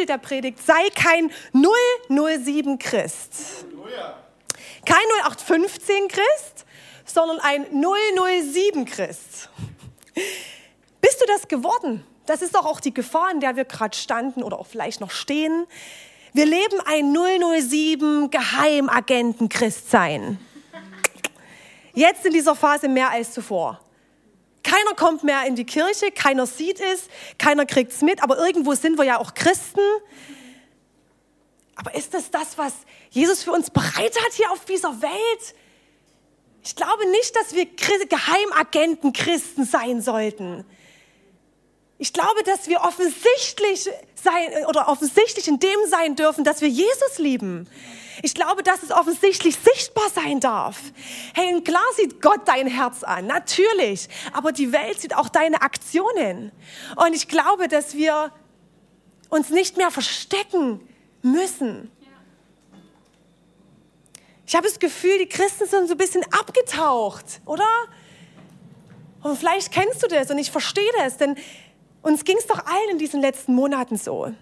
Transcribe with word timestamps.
Titel 0.00 0.06
der 0.06 0.18
Predigt, 0.18 0.64
sei 0.64 0.88
kein 0.94 1.30
007 1.52 2.78
Christ. 2.78 3.66
Kein 4.86 4.96
0815 5.24 6.08
Christ, 6.08 6.64
sondern 7.04 7.38
ein 7.40 7.66
007 7.70 8.84
Christ. 8.86 9.50
Bist 11.00 11.20
du 11.20 11.26
das 11.26 11.48
geworden? 11.48 12.04
Das 12.26 12.40
ist 12.42 12.54
doch 12.54 12.64
auch 12.64 12.80
die 12.80 12.94
Gefahr, 12.94 13.30
in 13.30 13.40
der 13.40 13.56
wir 13.56 13.64
gerade 13.64 13.96
standen 13.96 14.42
oder 14.42 14.58
auch 14.58 14.66
vielleicht 14.66 15.00
noch 15.00 15.10
stehen. 15.10 15.66
Wir 16.32 16.46
leben 16.46 16.80
ein 16.86 17.12
007 17.12 18.30
Geheimagenten 18.30 19.48
Christ 19.48 19.90
sein. 19.90 20.38
Jetzt 21.92 22.24
in 22.24 22.32
dieser 22.32 22.54
Phase 22.54 22.88
mehr 22.88 23.10
als 23.10 23.32
zuvor. 23.32 23.80
Keiner 24.62 24.94
kommt 24.94 25.24
mehr 25.24 25.46
in 25.46 25.56
die 25.56 25.64
Kirche, 25.64 26.10
keiner 26.10 26.46
sieht 26.46 26.80
es, 26.80 27.08
keiner 27.38 27.66
kriegt 27.66 27.92
es 27.92 28.02
mit, 28.02 28.22
aber 28.22 28.38
irgendwo 28.38 28.74
sind 28.74 28.98
wir 28.98 29.04
ja 29.04 29.18
auch 29.18 29.34
Christen. 29.34 29.80
Aber 31.76 31.94
ist 31.94 32.12
das 32.12 32.30
das, 32.30 32.58
was 32.58 32.74
Jesus 33.08 33.42
für 33.42 33.52
uns 33.52 33.70
bereit 33.70 34.14
hat 34.24 34.32
hier 34.34 34.50
auf 34.50 34.66
dieser 34.66 35.00
Welt? 35.00 35.54
Ich 36.62 36.76
glaube 36.76 37.08
nicht, 37.10 37.34
dass 37.36 37.54
wir 37.54 37.64
Geheimagenten 37.64 39.14
Christen 39.14 39.64
sein 39.64 40.02
sollten. 40.02 40.66
Ich 42.02 42.14
glaube, 42.14 42.42
dass 42.46 42.66
wir 42.66 42.80
offensichtlich 42.80 43.90
sein 44.14 44.64
oder 44.68 44.88
offensichtlich 44.88 45.46
in 45.48 45.58
dem 45.58 45.78
sein 45.86 46.16
dürfen, 46.16 46.44
dass 46.44 46.62
wir 46.62 46.68
Jesus 46.68 47.18
lieben. 47.18 47.68
Ich 48.22 48.34
glaube, 48.34 48.62
dass 48.62 48.82
es 48.82 48.90
offensichtlich 48.90 49.54
sichtbar 49.56 50.08
sein 50.14 50.40
darf. 50.40 50.78
Hey, 51.34 51.60
klar 51.60 51.84
sieht 51.96 52.22
Gott 52.22 52.40
dein 52.46 52.68
Herz 52.68 53.02
an, 53.02 53.26
natürlich. 53.26 54.08
Aber 54.32 54.50
die 54.50 54.72
Welt 54.72 54.98
sieht 54.98 55.14
auch 55.14 55.28
deine 55.28 55.60
Aktionen. 55.60 56.52
Und 56.96 57.14
ich 57.14 57.28
glaube, 57.28 57.68
dass 57.68 57.94
wir 57.94 58.32
uns 59.28 59.50
nicht 59.50 59.76
mehr 59.76 59.90
verstecken 59.90 60.80
müssen. 61.20 61.92
Ich 64.46 64.56
habe 64.56 64.66
das 64.66 64.78
Gefühl, 64.78 65.18
die 65.18 65.28
Christen 65.28 65.66
sind 65.66 65.86
so 65.86 65.92
ein 65.94 65.98
bisschen 65.98 66.24
abgetaucht, 66.32 67.42
oder? 67.44 67.68
Und 69.22 69.38
vielleicht 69.38 69.70
kennst 69.70 70.02
du 70.02 70.06
das 70.06 70.30
und 70.30 70.38
ich 70.38 70.50
verstehe 70.50 70.90
das, 70.96 71.18
denn 71.18 71.36
uns 72.02 72.24
ging 72.24 72.36
es 72.38 72.46
doch 72.46 72.64
allen 72.64 72.90
in 72.90 72.98
diesen 72.98 73.20
letzten 73.20 73.54
Monaten 73.54 73.96
so. 73.96 74.32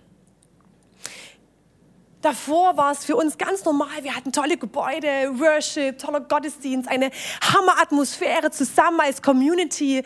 Davor 2.21 2.77
war 2.77 2.93
es 2.93 3.05
für 3.05 3.15
uns 3.15 3.39
ganz 3.39 3.65
normal. 3.65 4.03
Wir 4.03 4.15
hatten 4.15 4.33
tolle 4.33 4.57
Gebäude, 4.57 5.39
Worship, 5.39 5.99
toller 5.99 6.21
Gottesdienst, 6.21 6.89
eine 6.89 7.11
Hammeratmosphäre 7.41 8.51
zusammen 8.51 9.01
als 9.01 9.23
Community. 9.23 10.03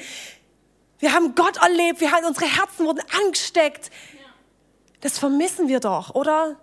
Wir 0.98 1.12
haben 1.14 1.34
Gott 1.34 1.56
erlebt, 1.56 2.00
wir 2.00 2.12
haben, 2.12 2.26
unsere 2.26 2.46
Herzen 2.46 2.86
wurden 2.86 3.02
angesteckt. 3.24 3.90
Das 5.00 5.18
vermissen 5.18 5.68
wir 5.68 5.80
doch, 5.80 6.14
oder? 6.14 6.56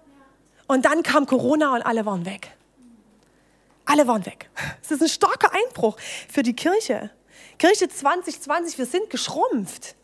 Und 0.68 0.86
dann 0.86 1.02
kam 1.02 1.26
Corona 1.26 1.74
und 1.74 1.82
alle 1.82 2.06
waren 2.06 2.26
weg. 2.26 2.56
Alle 3.86 4.08
waren 4.08 4.26
weg. 4.28 4.52
Es 4.84 4.92
ist 4.92 5.02
ein 5.02 5.10
starker 5.10 5.52
Einbruch 5.52 5.98
für 6.32 6.44
die 6.44 6.56
Kirche. 6.56 7.10
Kirche 7.58 7.90
2020, 7.90 8.78
wir 8.78 8.86
sind 8.86 9.10
geschrumpft. 9.10 9.96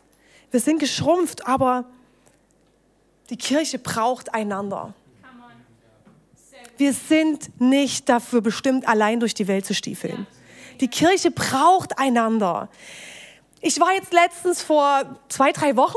Wir 0.56 0.62
sind 0.62 0.78
geschrumpft, 0.78 1.46
aber 1.46 1.84
die 3.28 3.36
Kirche 3.36 3.78
braucht 3.78 4.32
einander. 4.32 4.94
Wir 6.78 6.94
sind 6.94 7.60
nicht 7.60 8.08
dafür 8.08 8.40
bestimmt, 8.40 8.88
allein 8.88 9.20
durch 9.20 9.34
die 9.34 9.48
Welt 9.48 9.66
zu 9.66 9.74
stiefeln. 9.74 10.26
Die 10.80 10.88
Kirche 10.88 11.30
braucht 11.30 11.98
einander. 11.98 12.70
Ich 13.60 13.78
war 13.80 13.92
jetzt 13.92 14.14
letztens 14.14 14.62
vor 14.62 15.18
zwei, 15.28 15.52
drei 15.52 15.76
Wochen 15.76 15.92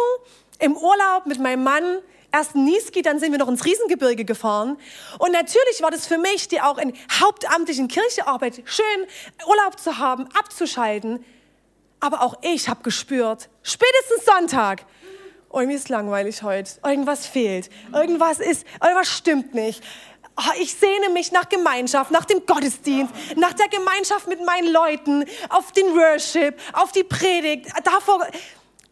im 0.59 0.75
Urlaub 0.75 1.25
mit 1.25 1.39
meinem 1.39 1.63
Mann. 1.63 1.99
Erst 2.33 2.53
in 2.53 2.65
Niesky, 2.65 3.01
dann 3.01 3.17
sind 3.17 3.31
wir 3.31 3.39
noch 3.39 3.47
ins 3.47 3.63
Riesengebirge 3.63 4.25
gefahren. 4.25 4.75
Und 5.19 5.31
natürlich 5.31 5.81
war 5.81 5.89
das 5.89 6.05
für 6.05 6.17
mich, 6.17 6.49
die 6.49 6.59
auch 6.59 6.79
in 6.79 6.91
hauptamtlichen 7.21 7.87
Kirche 7.87 8.27
arbeitet, 8.27 8.69
schön 8.69 9.07
Urlaub 9.47 9.79
zu 9.79 9.99
haben, 9.99 10.27
abzuschalten. 10.37 11.23
Aber 11.99 12.21
auch 12.21 12.37
ich 12.41 12.69
habe 12.69 12.81
gespürt, 12.83 13.49
spätestens 13.61 14.25
Sonntag, 14.25 14.85
oh, 15.49 15.59
mir 15.59 15.75
ist 15.75 15.89
langweilig 15.89 16.43
heute, 16.43 16.71
irgendwas 16.85 17.25
fehlt, 17.25 17.69
irgendwas 17.93 18.39
ist, 18.39 18.65
irgendwas 18.81 19.09
stimmt 19.09 19.53
nicht. 19.53 19.83
Oh, 20.37 20.53
ich 20.61 20.73
sehne 20.75 21.09
mich 21.09 21.33
nach 21.33 21.49
Gemeinschaft, 21.49 22.11
nach 22.11 22.23
dem 22.23 22.45
Gottesdienst, 22.45 23.13
nach 23.35 23.51
der 23.51 23.67
Gemeinschaft 23.67 24.27
mit 24.27 24.45
meinen 24.45 24.71
Leuten, 24.71 25.25
auf 25.49 25.73
den 25.73 25.87
Worship, 25.87 26.57
auf 26.71 26.93
die 26.93 27.03
Predigt, 27.03 27.67
davor 27.83 28.25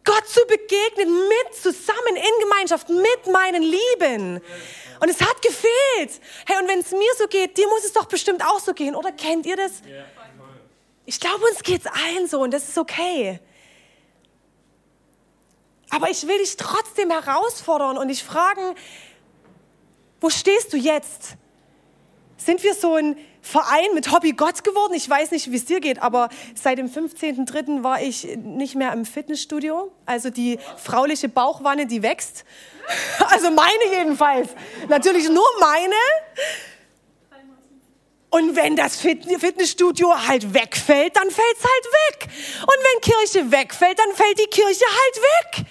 Gott 0.04 0.26
zu 0.26 0.40
begegnen, 0.46 1.28
mit 1.28 1.54
zusammen 1.54 2.16
in 2.16 2.42
Gemeinschaft, 2.42 2.90
mit 2.90 3.32
meinen 3.32 3.62
Lieben. 3.62 4.42
Und 5.00 5.08
es 5.08 5.20
hat 5.20 5.40
gefehlt. 5.40 6.20
Hey, 6.46 6.60
und 6.60 6.68
wenn 6.68 6.80
es 6.80 6.90
mir 6.90 7.10
so 7.16 7.26
geht, 7.28 7.56
dir 7.56 7.68
muss 7.68 7.84
es 7.84 7.92
doch 7.92 8.06
bestimmt 8.06 8.44
auch 8.44 8.58
so 8.58 8.74
gehen, 8.74 8.94
oder 8.94 9.12
kennt 9.12 9.46
ihr 9.46 9.56
das? 9.56 9.82
Ich 11.08 11.20
glaube, 11.20 11.42
uns 11.50 11.62
geht 11.62 11.80
es 11.80 11.86
allen 11.86 12.28
so 12.28 12.42
und 12.42 12.52
das 12.52 12.68
ist 12.68 12.76
okay. 12.76 13.40
Aber 15.88 16.10
ich 16.10 16.26
will 16.26 16.36
dich 16.36 16.58
trotzdem 16.58 17.10
herausfordern 17.10 17.96
und 17.96 18.08
dich 18.08 18.22
fragen, 18.22 18.74
wo 20.20 20.28
stehst 20.28 20.70
du 20.74 20.76
jetzt? 20.76 21.36
Sind 22.36 22.62
wir 22.62 22.74
so 22.74 22.96
ein 22.96 23.16
Verein 23.40 23.94
mit 23.94 24.12
Hobby 24.12 24.32
Gott 24.32 24.62
geworden? 24.64 24.92
Ich 24.92 25.08
weiß 25.08 25.30
nicht, 25.30 25.50
wie 25.50 25.56
es 25.56 25.64
dir 25.64 25.80
geht, 25.80 26.02
aber 26.02 26.28
seit 26.54 26.76
dem 26.76 26.90
15.03. 26.90 27.82
war 27.82 28.02
ich 28.02 28.36
nicht 28.36 28.74
mehr 28.74 28.92
im 28.92 29.06
Fitnessstudio. 29.06 29.90
Also 30.04 30.28
die 30.28 30.58
frauliche 30.76 31.30
Bauchwanne, 31.30 31.86
die 31.86 32.02
wächst. 32.02 32.44
Also 33.30 33.50
meine 33.50 33.96
jedenfalls. 33.96 34.50
Natürlich 34.88 35.28
nur 35.28 35.46
meine. 35.60 35.94
Und 38.30 38.56
wenn 38.56 38.76
das 38.76 38.96
Fitnessstudio 38.96 40.26
halt 40.26 40.52
wegfällt, 40.52 41.16
dann 41.16 41.30
fällt 41.30 41.56
es 41.56 41.64
halt 41.64 41.84
weg. 41.84 42.28
Und 42.62 42.68
wenn 42.68 43.00
Kirche 43.00 43.50
wegfällt, 43.50 43.98
dann 43.98 44.14
fällt 44.14 44.38
die 44.38 44.50
Kirche 44.50 44.84
halt 44.84 45.16
weg. 45.56 45.66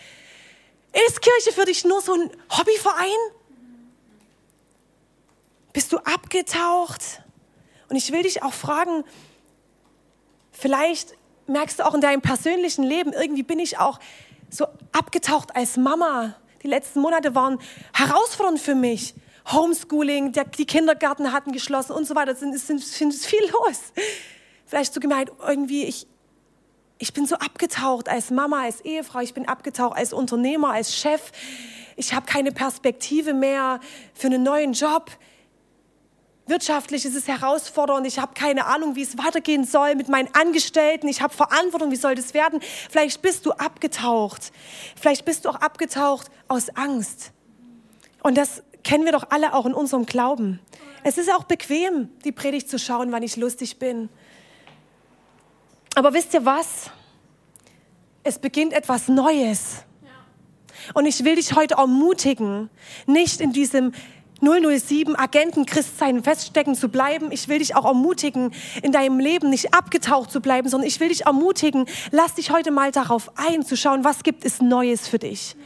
Ist 1.06 1.22
Kirche 1.22 1.51
für 1.53 1.66
dich 1.66 1.85
nur 1.85 2.01
so 2.01 2.13
ein 2.13 2.31
Hobbyverein? 2.50 3.18
Bist 5.72 5.94
du 5.94 5.97
abgetaucht? 6.00 7.22
Und 7.90 7.95
ich 7.95 8.12
will 8.12 8.23
dich 8.23 8.41
auch 8.41 8.53
fragen, 8.53 9.03
vielleicht 10.51 11.16
merkst 11.45 11.79
du 11.79 11.85
auch 11.85 11.94
in 11.94 12.01
deinem 12.01 12.22
persönlichen 12.22 12.84
Leben, 12.84 13.13
irgendwie 13.13 13.44
bin 13.44 13.59
ich 13.59 13.78
auch 13.78 14.00
so 14.50 14.66
abgetaucht 14.91 15.56
als 15.56 15.78
Mama. 15.78 16.35
Die 16.63 16.68
letzten 16.68 17.01
Monate 17.01 17.35
waren 17.35 17.59
herausfordernd 17.94 18.59
für 18.59 18.75
mich. 18.75 19.13
Homeschooling, 19.51 20.31
der, 20.31 20.45
die 20.45 20.65
Kindergärten 20.65 21.31
hatten 21.31 21.51
geschlossen 21.51 21.93
und 21.93 22.05
so 22.05 22.15
weiter. 22.15 22.31
Es 22.31 22.41
ist, 22.41 22.69
ist, 22.69 23.01
ist 23.01 23.25
viel 23.25 23.43
los. 23.51 23.93
Vielleicht 24.65 24.93
so 24.93 24.99
gemeint, 24.99 25.31
irgendwie, 25.47 25.85
ich, 25.85 26.07
ich 26.97 27.13
bin 27.13 27.25
so 27.25 27.35
abgetaucht 27.35 28.09
als 28.09 28.31
Mama, 28.31 28.63
als 28.63 28.81
Ehefrau, 28.81 29.19
ich 29.19 29.33
bin 29.33 29.47
abgetaucht 29.47 29.97
als 29.97 30.13
Unternehmer, 30.13 30.71
als 30.71 30.95
Chef. 30.95 31.31
Ich 31.95 32.13
habe 32.13 32.25
keine 32.25 32.51
Perspektive 32.51 33.33
mehr 33.33 33.79
für 34.13 34.27
einen 34.27 34.43
neuen 34.43 34.73
Job. 34.73 35.09
Wirtschaftlich 36.45 37.03
ist 37.05 37.15
es 37.15 37.27
herausfordernd. 37.27 38.07
Ich 38.07 38.19
habe 38.19 38.33
keine 38.33 38.65
Ahnung, 38.65 38.95
wie 38.95 39.01
es 39.01 39.17
weitergehen 39.17 39.65
soll 39.65 39.95
mit 39.95 40.07
meinen 40.07 40.29
Angestellten. 40.33 41.07
Ich 41.07 41.21
habe 41.21 41.33
Verantwortung. 41.33 41.91
Wie 41.91 41.97
soll 41.97 42.15
das 42.15 42.33
werden? 42.33 42.61
Vielleicht 42.89 43.21
bist 43.21 43.45
du 43.45 43.51
abgetaucht. 43.51 44.53
Vielleicht 44.95 45.25
bist 45.25 45.43
du 45.43 45.50
auch 45.50 45.55
abgetaucht 45.55 46.31
aus 46.47 46.69
Angst. 46.69 47.31
Und 48.23 48.38
das 48.38 48.63
kennen 48.88 49.04
wir 49.04 49.12
doch 49.12 49.31
alle 49.31 49.54
auch 49.54 49.66
in 49.66 49.74
unserem 49.74 50.06
Glauben. 50.06 50.62
Es 51.04 51.18
ist 51.18 51.30
auch 51.30 51.44
bequem, 51.44 52.07
die 52.24 52.31
Predigt 52.31 52.69
zu 52.69 52.80
schauen, 52.80 53.12
wann 53.12 53.22
ich 53.22 53.36
lustig 53.36 53.80
bin. 53.80 54.07
Aber 55.94 56.13
wisst 56.13 56.34
ihr 56.34 56.45
was? 56.45 56.89
Es 58.24 58.39
beginnt 58.39 58.72
etwas 58.72 59.10
Neues. 59.10 59.84
Und 60.94 61.06
ich 61.06 61.25
will 61.25 61.36
dich 61.36 61.54
heute 61.54 61.74
ermutigen, 61.74 62.69
nicht 63.07 63.42
in 63.42 63.51
diesem 63.51 63.92
007 64.39 65.18
Agenten 65.18 65.66
Christsein 65.66 66.24
feststecken 66.24 66.74
zu 66.74 66.88
bleiben. 66.88 67.34
Ich 67.34 67.50
will 67.50 67.60
dich 67.60 67.75
auch 67.75 67.84
ermutigen, 67.84 68.54
in 68.84 68.94
deinem 68.94 69.19
Leben 69.19 69.50
nicht 69.50 69.74
abgetaucht 69.74 70.31
zu 70.31 70.39
bleiben, 70.39 70.69
sondern 70.69 70.88
ich 70.88 71.01
will 71.01 71.10
dich 71.10 71.25
ermutigen, 71.25 71.88
lass 72.12 72.36
dich 72.36 72.51
heute 72.51 72.72
mal 72.72 72.92
darauf 72.92 73.31
ein, 73.36 73.66
zu 73.66 73.75
schauen, 73.75 74.06
was 74.06 74.24
gibt 74.24 74.45
es 74.45 74.62
Neues 74.62 75.10
für 75.10 75.19
dich. 75.19 75.57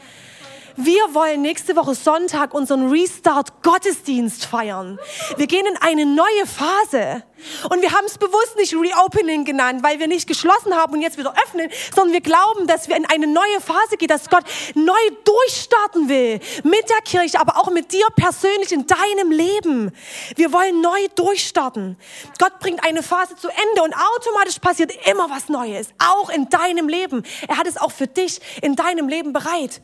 Wir 0.84 1.14
wollen 1.14 1.44
nächste 1.44 1.76
Woche 1.76 1.94
Sonntag 1.94 2.56
unseren 2.56 2.90
Restart 2.90 3.62
Gottesdienst 3.62 4.46
feiern. 4.46 4.98
Wir 5.38 5.46
gehen 5.46 5.68
in 5.68 5.78
eine 5.78 6.08
neue 6.08 6.48
Phase. 6.48 7.22
Und 7.70 7.84
wir 7.84 7.92
haben 7.92 8.06
es 8.08 8.18
bewusst 8.18 8.56
nicht 8.58 8.74
Reopening 8.74 9.46
genannt, 9.46 9.84
weil 9.84 10.00
wir 10.00 10.08
nicht 10.08 10.28
geschlossen 10.28 10.76
haben 10.76 10.94
und 10.94 11.02
jetzt 11.02 11.20
wieder 11.20 11.36
öffnen, 11.44 11.70
sondern 11.94 12.14
wir 12.14 12.22
glauben, 12.22 12.66
dass 12.66 12.88
wir 12.88 12.96
in 12.96 13.06
eine 13.06 13.28
neue 13.28 13.62
Phase 13.62 13.98
gehen, 13.98 14.08
dass 14.08 14.30
Gott 14.30 14.44
neu 14.74 14.94
durchstarten 15.24 16.10
will. 16.10 16.40
Mit 16.64 16.90
der 16.90 17.02
Kirche, 17.06 17.40
aber 17.40 17.58
auch 17.58 17.70
mit 17.70 17.92
dir 17.92 18.08
persönlich 18.16 18.72
in 18.72 18.88
deinem 18.88 19.32
Leben. 19.32 19.92
Wir 20.36 20.52
wollen 20.52 20.82
neu 20.82 21.08
durchstarten. 21.14 21.96
Gott 22.40 22.60
bringt 22.60 22.84
eine 22.84 23.04
Phase 23.04 23.36
zu 23.36 23.50
Ende 23.50 23.84
und 23.84 23.94
automatisch 23.94 24.58
passiert 24.58 24.94
immer 25.08 25.30
was 25.30 25.48
Neues. 25.48 25.90
Auch 26.00 26.30
in 26.32 26.50
deinem 26.50 26.88
Leben. 26.88 27.24
Er 27.48 27.58
hat 27.58 27.68
es 27.68 27.78
auch 27.78 27.92
für 27.92 28.08
dich 28.08 28.40
in 28.64 28.76
deinem 28.76 29.08
Leben 29.08 29.32
bereit. 29.32 29.82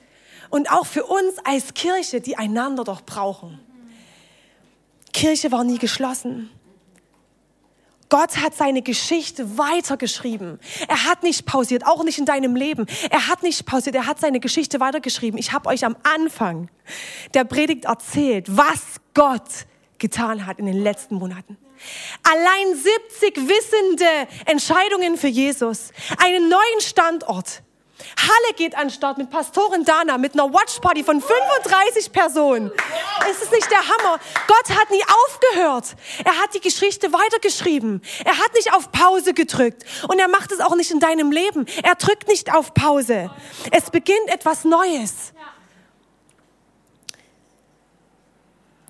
Und 0.49 0.71
auch 0.71 0.85
für 0.85 1.05
uns 1.05 1.35
als 1.43 1.73
Kirche, 1.73 2.21
die 2.21 2.37
einander 2.37 2.83
doch 2.83 3.01
brauchen. 3.01 3.59
Kirche 5.13 5.51
war 5.51 5.63
nie 5.63 5.77
geschlossen. 5.77 6.49
Gott 8.09 8.37
hat 8.37 8.55
seine 8.55 8.81
Geschichte 8.81 9.57
weitergeschrieben. 9.57 10.59
Er 10.87 11.05
hat 11.05 11.23
nicht 11.23 11.45
pausiert, 11.45 11.85
auch 11.85 12.03
nicht 12.03 12.19
in 12.19 12.25
deinem 12.25 12.55
Leben. 12.55 12.85
Er 13.09 13.27
hat 13.27 13.43
nicht 13.43 13.65
pausiert, 13.65 13.95
er 13.95 14.05
hat 14.05 14.19
seine 14.19 14.39
Geschichte 14.39 14.79
weitergeschrieben. 14.79 15.37
Ich 15.37 15.51
habe 15.51 15.67
euch 15.67 15.83
am 15.83 15.97
Anfang 16.03 16.69
der 17.33 17.43
Predigt 17.43 17.85
erzählt, 17.85 18.55
was 18.55 19.01
Gott 19.13 19.65
getan 19.97 20.45
hat 20.45 20.59
in 20.59 20.67
den 20.67 20.81
letzten 20.81 21.15
Monaten. 21.15 21.57
Allein 22.23 22.75
70 22.75 23.35
wissende 23.47 24.27
Entscheidungen 24.45 25.17
für 25.17 25.27
Jesus, 25.27 25.91
einen 26.17 26.49
neuen 26.49 26.81
Standort, 26.81 27.61
Halle 28.17 28.53
geht 28.55 28.75
an 28.75 28.87
den 28.87 28.89
Start 28.89 29.17
mit 29.17 29.29
Pastorin 29.29 29.83
Dana, 29.83 30.17
mit 30.17 30.33
einer 30.33 30.51
Watchparty 30.53 31.03
von 31.03 31.21
35 31.21 32.11
Personen. 32.11 32.71
Ist 33.29 33.43
es 33.43 33.51
nicht 33.51 33.69
der 33.71 33.79
Hammer? 33.79 34.19
Gott 34.47 34.77
hat 34.77 34.91
nie 34.91 35.03
aufgehört. 35.03 35.95
Er 36.23 36.37
hat 36.37 36.53
die 36.53 36.59
Geschichte 36.59 37.11
weitergeschrieben. 37.11 38.01
Er 38.23 38.37
hat 38.37 38.53
nicht 38.53 38.73
auf 38.73 38.91
Pause 38.91 39.33
gedrückt. 39.33 39.83
Und 40.07 40.19
er 40.19 40.27
macht 40.27 40.51
es 40.51 40.59
auch 40.59 40.75
nicht 40.75 40.91
in 40.91 40.99
deinem 40.99 41.31
Leben. 41.31 41.65
Er 41.83 41.95
drückt 41.95 42.27
nicht 42.27 42.53
auf 42.53 42.73
Pause. 42.73 43.31
Es 43.71 43.89
beginnt 43.89 44.27
etwas 44.29 44.63
Neues. 44.63 45.33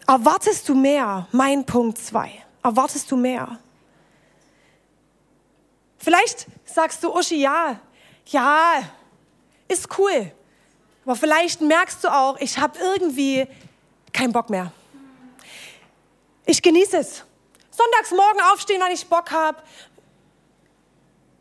Erwartest 0.07 0.67
du 0.69 0.75
mehr? 0.75 1.27
Mein 1.31 1.65
Punkt 1.65 1.97
zwei. 1.97 2.31
Erwartest 2.63 3.11
du 3.11 3.17
mehr? 3.17 3.59
Vielleicht 5.97 6.47
sagst 6.65 7.03
du, 7.03 7.13
Uschi, 7.13 7.41
ja, 7.41 7.79
ja, 8.27 8.81
ist 9.67 9.97
cool. 9.97 10.31
Aber 11.05 11.15
vielleicht 11.15 11.61
merkst 11.61 12.03
du 12.03 12.13
auch, 12.13 12.37
ich 12.39 12.57
habe 12.57 12.77
irgendwie 12.79 13.47
keinen 14.13 14.33
Bock 14.33 14.49
mehr. 14.49 14.71
Ich 16.45 16.61
genieße 16.61 16.97
es. 16.97 17.23
Sonntags 17.71 18.11
morgen 18.11 18.39
aufstehen, 18.51 18.81
wann 18.81 18.91
ich 18.91 19.05
Bock 19.05 19.31
habe. 19.31 19.61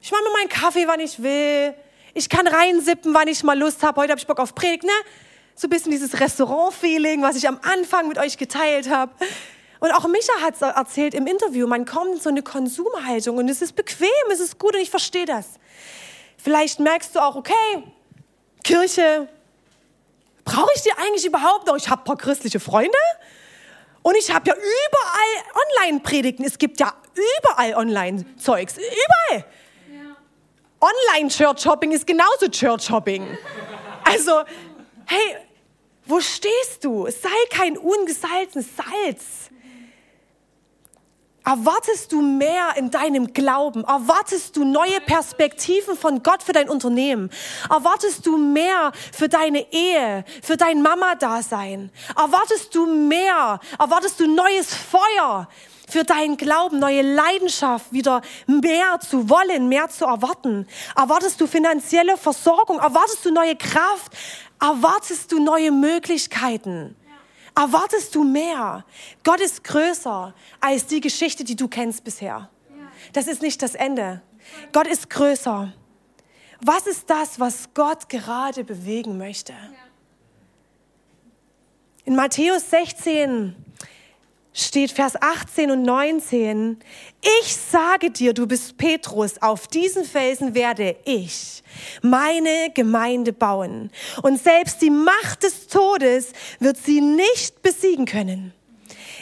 Ich 0.00 0.10
mache 0.10 0.22
mir 0.22 0.32
meinen 0.32 0.48
Kaffee, 0.48 0.86
wann 0.86 1.00
ich 1.00 1.22
will. 1.22 1.74
Ich 2.14 2.28
kann 2.28 2.46
reinsippen, 2.46 3.12
wann 3.14 3.28
ich 3.28 3.42
mal 3.42 3.58
Lust 3.58 3.82
habe. 3.82 4.00
Heute 4.00 4.12
habe 4.12 4.20
ich 4.20 4.26
Bock 4.26 4.38
auf 4.38 4.54
Predigt, 4.54 4.84
ne? 4.84 4.92
So 5.54 5.66
ein 5.66 5.70
bisschen 5.70 5.90
dieses 5.90 6.20
Restaurant-Feeling, 6.20 7.22
was 7.22 7.36
ich 7.36 7.48
am 7.48 7.58
Anfang 7.62 8.08
mit 8.08 8.18
euch 8.18 8.36
geteilt 8.36 8.90
habe. 8.90 9.12
Und 9.80 9.90
auch 9.92 10.06
Micha 10.06 10.32
hat 10.42 10.54
es 10.54 10.62
erzählt 10.62 11.14
im 11.14 11.26
Interview, 11.26 11.66
man 11.66 11.84
kommt 11.84 12.14
in 12.14 12.20
so 12.20 12.28
eine 12.28 12.42
Konsumhaltung 12.42 13.36
und 13.36 13.48
es 13.48 13.62
ist 13.62 13.74
bequem, 13.76 14.08
es 14.30 14.40
ist 14.40 14.58
gut 14.58 14.74
und 14.74 14.80
ich 14.80 14.90
verstehe 14.90 15.26
das. 15.26 15.46
Vielleicht 16.36 16.80
merkst 16.80 17.14
du 17.14 17.20
auch, 17.20 17.36
okay, 17.36 17.82
Kirche, 18.66 19.28
brauche 20.44 20.70
ich 20.74 20.82
die 20.82 20.90
eigentlich 20.90 21.24
überhaupt 21.24 21.68
noch? 21.68 21.76
Ich 21.76 21.88
habe 21.88 22.02
ein 22.02 22.04
paar 22.04 22.16
christliche 22.16 22.58
Freunde 22.58 22.98
und 24.02 24.16
ich 24.16 24.34
habe 24.34 24.48
ja 24.48 24.54
überall 24.56 25.62
Online-Predigten. 25.86 26.44
Es 26.44 26.58
gibt 26.58 26.80
ja 26.80 26.92
überall 27.14 27.74
Online-Zeugs, 27.74 28.74
überall. 28.76 29.44
Online-Church-Shopping 30.80 31.92
ist 31.92 32.08
genauso 32.08 32.48
Church-Shopping. 32.50 33.38
Also, 34.02 34.42
hey, 35.06 35.36
wo 36.04 36.20
stehst 36.20 36.82
du? 36.82 37.06
Sei 37.06 37.28
kein 37.50 37.78
ungesalzenes 37.78 38.66
Salz. 38.76 39.45
Erwartest 41.46 42.10
du 42.10 42.20
mehr 42.20 42.70
in 42.74 42.90
deinem 42.90 43.32
Glauben? 43.32 43.84
Erwartest 43.84 44.56
du 44.56 44.64
neue 44.64 45.00
Perspektiven 45.00 45.96
von 45.96 46.24
Gott 46.24 46.42
für 46.42 46.52
dein 46.52 46.68
Unternehmen? 46.68 47.30
Erwartest 47.70 48.26
du 48.26 48.36
mehr 48.36 48.90
für 49.12 49.28
deine 49.28 49.72
Ehe, 49.72 50.24
für 50.42 50.56
dein 50.56 50.82
Mama-Dasein? 50.82 51.92
Erwartest 52.16 52.74
du 52.74 52.86
mehr? 52.86 53.60
Erwartest 53.78 54.18
du 54.18 54.26
neues 54.26 54.74
Feuer 54.74 55.48
für 55.88 56.02
deinen 56.02 56.36
Glauben, 56.36 56.80
neue 56.80 57.02
Leidenschaft, 57.02 57.92
wieder 57.92 58.22
mehr 58.48 58.98
zu 58.98 59.30
wollen, 59.30 59.68
mehr 59.68 59.88
zu 59.88 60.04
erwarten? 60.04 60.66
Erwartest 60.96 61.40
du 61.40 61.46
finanzielle 61.46 62.16
Versorgung? 62.16 62.80
Erwartest 62.80 63.24
du 63.24 63.30
neue 63.30 63.54
Kraft? 63.54 64.12
Erwartest 64.60 65.30
du 65.30 65.38
neue 65.38 65.70
Möglichkeiten? 65.70 66.96
Erwartest 67.56 68.14
du 68.14 68.22
mehr? 68.22 68.84
Gott 69.24 69.40
ist 69.40 69.64
größer 69.64 70.34
als 70.60 70.86
die 70.86 71.00
Geschichte, 71.00 71.42
die 71.42 71.56
du 71.56 71.68
kennst 71.68 72.04
bisher. 72.04 72.50
Das 73.14 73.26
ist 73.26 73.40
nicht 73.40 73.62
das 73.62 73.74
Ende. 73.74 74.22
Gott 74.72 74.86
ist 74.86 75.08
größer. 75.08 75.72
Was 76.60 76.86
ist 76.86 77.08
das, 77.08 77.40
was 77.40 77.72
Gott 77.72 78.08
gerade 78.08 78.62
bewegen 78.62 79.16
möchte? 79.16 79.54
In 82.04 82.14
Matthäus 82.14 82.70
16 82.70 83.56
steht 84.56 84.90
Vers 84.90 85.20
18 85.20 85.70
und 85.70 85.82
19, 85.82 86.78
ich 87.42 87.56
sage 87.56 88.10
dir, 88.10 88.32
du 88.32 88.46
bist 88.46 88.78
Petrus, 88.78 89.40
auf 89.42 89.68
diesen 89.68 90.04
Felsen 90.04 90.54
werde 90.54 90.96
ich 91.04 91.62
meine 92.00 92.70
Gemeinde 92.72 93.34
bauen. 93.34 93.90
Und 94.22 94.42
selbst 94.42 94.80
die 94.80 94.90
Macht 94.90 95.42
des 95.42 95.66
Todes 95.66 96.32
wird 96.58 96.78
sie 96.78 97.02
nicht 97.02 97.60
besiegen 97.62 98.06
können. 98.06 98.54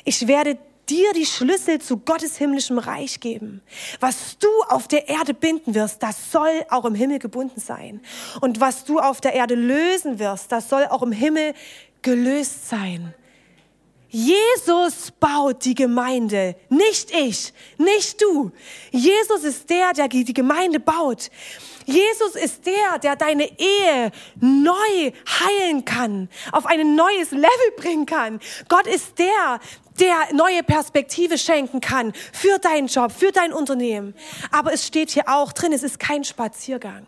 Ich 0.05 0.29
werde 0.29 0.57
dir 0.89 1.13
die 1.15 1.27
Schlüssel 1.27 1.81
zu 1.81 1.97
Gottes 1.97 2.37
himmlischem 2.37 2.79
Reich 2.79 3.19
geben. 3.19 3.61
Was 3.99 4.39
du 4.39 4.49
auf 4.69 4.87
der 4.87 5.09
Erde 5.09 5.35
binden 5.35 5.75
wirst, 5.75 6.03
das 6.03 6.31
soll 6.31 6.65
auch 6.69 6.85
im 6.85 6.95
Himmel 6.95 7.19
gebunden 7.19 7.61
sein. 7.61 8.03
Und 8.41 8.61
was 8.61 8.85
du 8.85 9.01
auf 9.01 9.21
der 9.21 9.33
Erde 9.33 9.57
lösen 9.57 10.21
wirst, 10.21 10.53
das 10.53 10.69
soll 10.69 10.85
auch 10.85 11.03
im 11.03 11.13
Himmel 11.13 11.55
gelöst 12.03 12.69
sein. 12.69 13.15
Jesus 14.15 15.11
baut 15.11 15.65
die 15.65 15.75
Gemeinde, 15.75 16.55
nicht 16.69 17.11
ich, 17.11 17.53
nicht 17.79 18.23
du. 18.23 18.53
Jesus 18.93 19.43
ist 19.43 19.69
der, 19.69 19.93
der 19.93 20.07
die 20.07 20.33
Gemeinde 20.33 20.79
baut. 20.79 21.33
Jesus 21.85 22.37
ist 22.37 22.65
der, 22.65 23.01
der 23.01 23.17
deine 23.17 23.51
Ehe 23.59 24.13
neu 24.37 25.11
heilen 25.27 25.85
kann, 25.85 26.29
auf 26.53 26.65
ein 26.65 26.95
neues 26.95 27.33
Level 27.33 27.71
bringen 27.77 28.07
kann. 28.07 28.39
Gott 28.69 28.87
ist 28.87 29.19
der, 29.19 29.59
der 29.99 30.33
neue 30.33 30.63
Perspektive 30.63 31.37
schenken 31.37 31.81
kann 31.81 32.13
für 32.33 32.61
deinen 32.61 32.87
Job, 32.87 33.11
für 33.11 33.33
dein 33.33 33.53
Unternehmen. 33.53 34.15
Aber 34.53 34.73
es 34.73 34.87
steht 34.87 35.11
hier 35.11 35.29
auch 35.29 35.53
drin, 35.53 35.73
es 35.73 35.83
ist 35.83 35.99
kein 35.99 36.23
Spaziergang. 36.23 37.05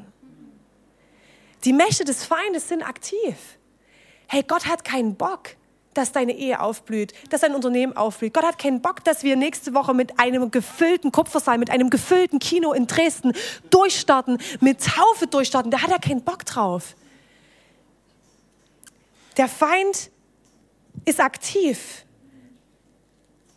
Die 1.62 1.72
Mächte 1.72 2.04
des 2.04 2.24
Feindes 2.24 2.68
sind 2.68 2.82
aktiv. 2.82 3.36
Hey, 4.26 4.42
Gott 4.42 4.66
hat 4.66 4.84
keinen 4.84 5.14
Bock, 5.14 5.50
dass 5.96 6.12
deine 6.12 6.32
Ehe 6.32 6.60
aufblüht, 6.60 7.12
dass 7.30 7.40
dein 7.40 7.54
Unternehmen 7.54 7.96
aufblüht. 7.96 8.34
Gott 8.34 8.44
hat 8.44 8.58
keinen 8.58 8.82
Bock, 8.82 9.04
dass 9.04 9.22
wir 9.22 9.36
nächste 9.36 9.74
Woche 9.74 9.94
mit 9.94 10.18
einem 10.18 10.50
gefüllten 10.50 11.12
Kupfersaal, 11.12 11.58
mit 11.58 11.70
einem 11.70 11.90
gefüllten 11.90 12.38
Kino 12.38 12.72
in 12.72 12.86
Dresden 12.86 13.32
durchstarten, 13.70 14.38
mit 14.60 14.84
Taufe 14.84 15.26
durchstarten. 15.26 15.70
Da 15.70 15.82
hat 15.82 15.90
er 15.90 15.98
keinen 15.98 16.22
Bock 16.22 16.44
drauf. 16.44 16.94
Der 19.36 19.48
Feind 19.48 20.10
ist 21.04 21.20
aktiv, 21.20 22.04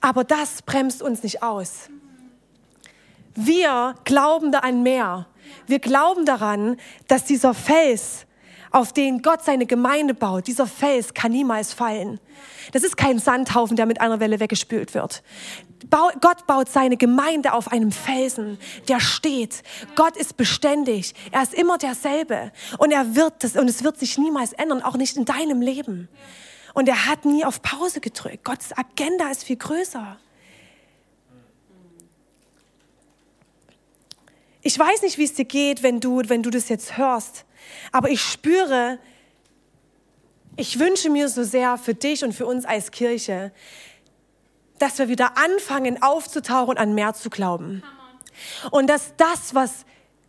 aber 0.01 0.23
das 0.23 0.61
bremst 0.61 1.01
uns 1.01 1.23
nicht 1.23 1.41
aus. 1.41 1.89
Wir 3.35 3.95
glauben 4.03 4.51
da 4.51 4.59
an 4.59 4.83
mehr. 4.83 5.27
Wir 5.67 5.79
glauben 5.79 6.25
daran, 6.25 6.77
dass 7.07 7.23
dieser 7.23 7.53
Fels 7.53 8.25
auf 8.71 8.93
den 8.93 9.21
Gott 9.21 9.43
seine 9.43 9.65
Gemeinde 9.65 10.13
baut, 10.13 10.47
dieser 10.47 10.67
Fels 10.67 11.13
kann 11.13 11.31
niemals 11.31 11.73
fallen. 11.73 12.19
Das 12.71 12.83
ist 12.83 12.97
kein 12.97 13.19
Sandhaufen, 13.19 13.75
der 13.75 13.85
mit 13.85 14.01
einer 14.01 14.19
Welle 14.19 14.39
weggespült 14.39 14.93
wird. 14.93 15.23
Gott 16.21 16.45
baut 16.45 16.69
seine 16.69 16.97
Gemeinde 16.97 17.53
auf 17.53 17.71
einem 17.71 17.91
Felsen, 17.91 18.59
der 18.87 18.99
steht. 18.99 19.63
Gott 19.95 20.17
ist 20.17 20.37
beständig. 20.37 21.15
Er 21.31 21.41
ist 21.41 21.53
immer 21.53 21.77
derselbe. 21.77 22.51
Und 22.77 22.91
er 22.91 23.15
wird 23.15 23.43
das, 23.43 23.55
und 23.55 23.67
es 23.67 23.83
wird 23.83 23.97
sich 23.97 24.17
niemals 24.17 24.53
ändern, 24.53 24.83
auch 24.83 24.97
nicht 24.97 25.17
in 25.17 25.25
deinem 25.25 25.61
Leben. 25.61 26.09
Und 26.73 26.87
er 26.87 27.07
hat 27.07 27.25
nie 27.25 27.43
auf 27.43 27.61
Pause 27.61 28.01
gedrückt. 28.01 28.43
Gottes 28.43 28.77
Agenda 28.77 29.29
ist 29.29 29.43
viel 29.43 29.57
größer. 29.57 30.17
Ich 34.61 34.77
weiß 34.77 35.01
nicht, 35.01 35.17
wie 35.17 35.23
es 35.23 35.33
dir 35.33 35.45
geht, 35.45 35.83
wenn 35.83 35.99
du, 35.99 36.21
wenn 36.25 36.43
du 36.43 36.49
das 36.49 36.69
jetzt 36.69 36.97
hörst. 36.97 37.45
Aber 37.91 38.09
ich 38.09 38.21
spüre 38.21 38.99
Ich 40.55 40.77
wünsche 40.77 41.09
mir 41.09 41.29
so 41.29 41.45
sehr 41.45 41.77
für 41.77 41.93
dich 41.93 42.21
und 42.25 42.33
für 42.33 42.45
uns 42.45 42.65
als 42.65 42.91
Kirche, 42.91 43.53
dass 44.77 44.99
wir 44.99 45.07
wieder 45.07 45.37
anfangen 45.37 46.01
aufzutauchen 46.01 46.71
und 46.71 46.77
an 46.77 46.93
mehr 46.93 47.13
zu 47.13 47.29
glauben. 47.29 47.81
Und 48.69 48.87
dass 48.87 49.13
das, 49.15 49.55
was, 49.55 49.85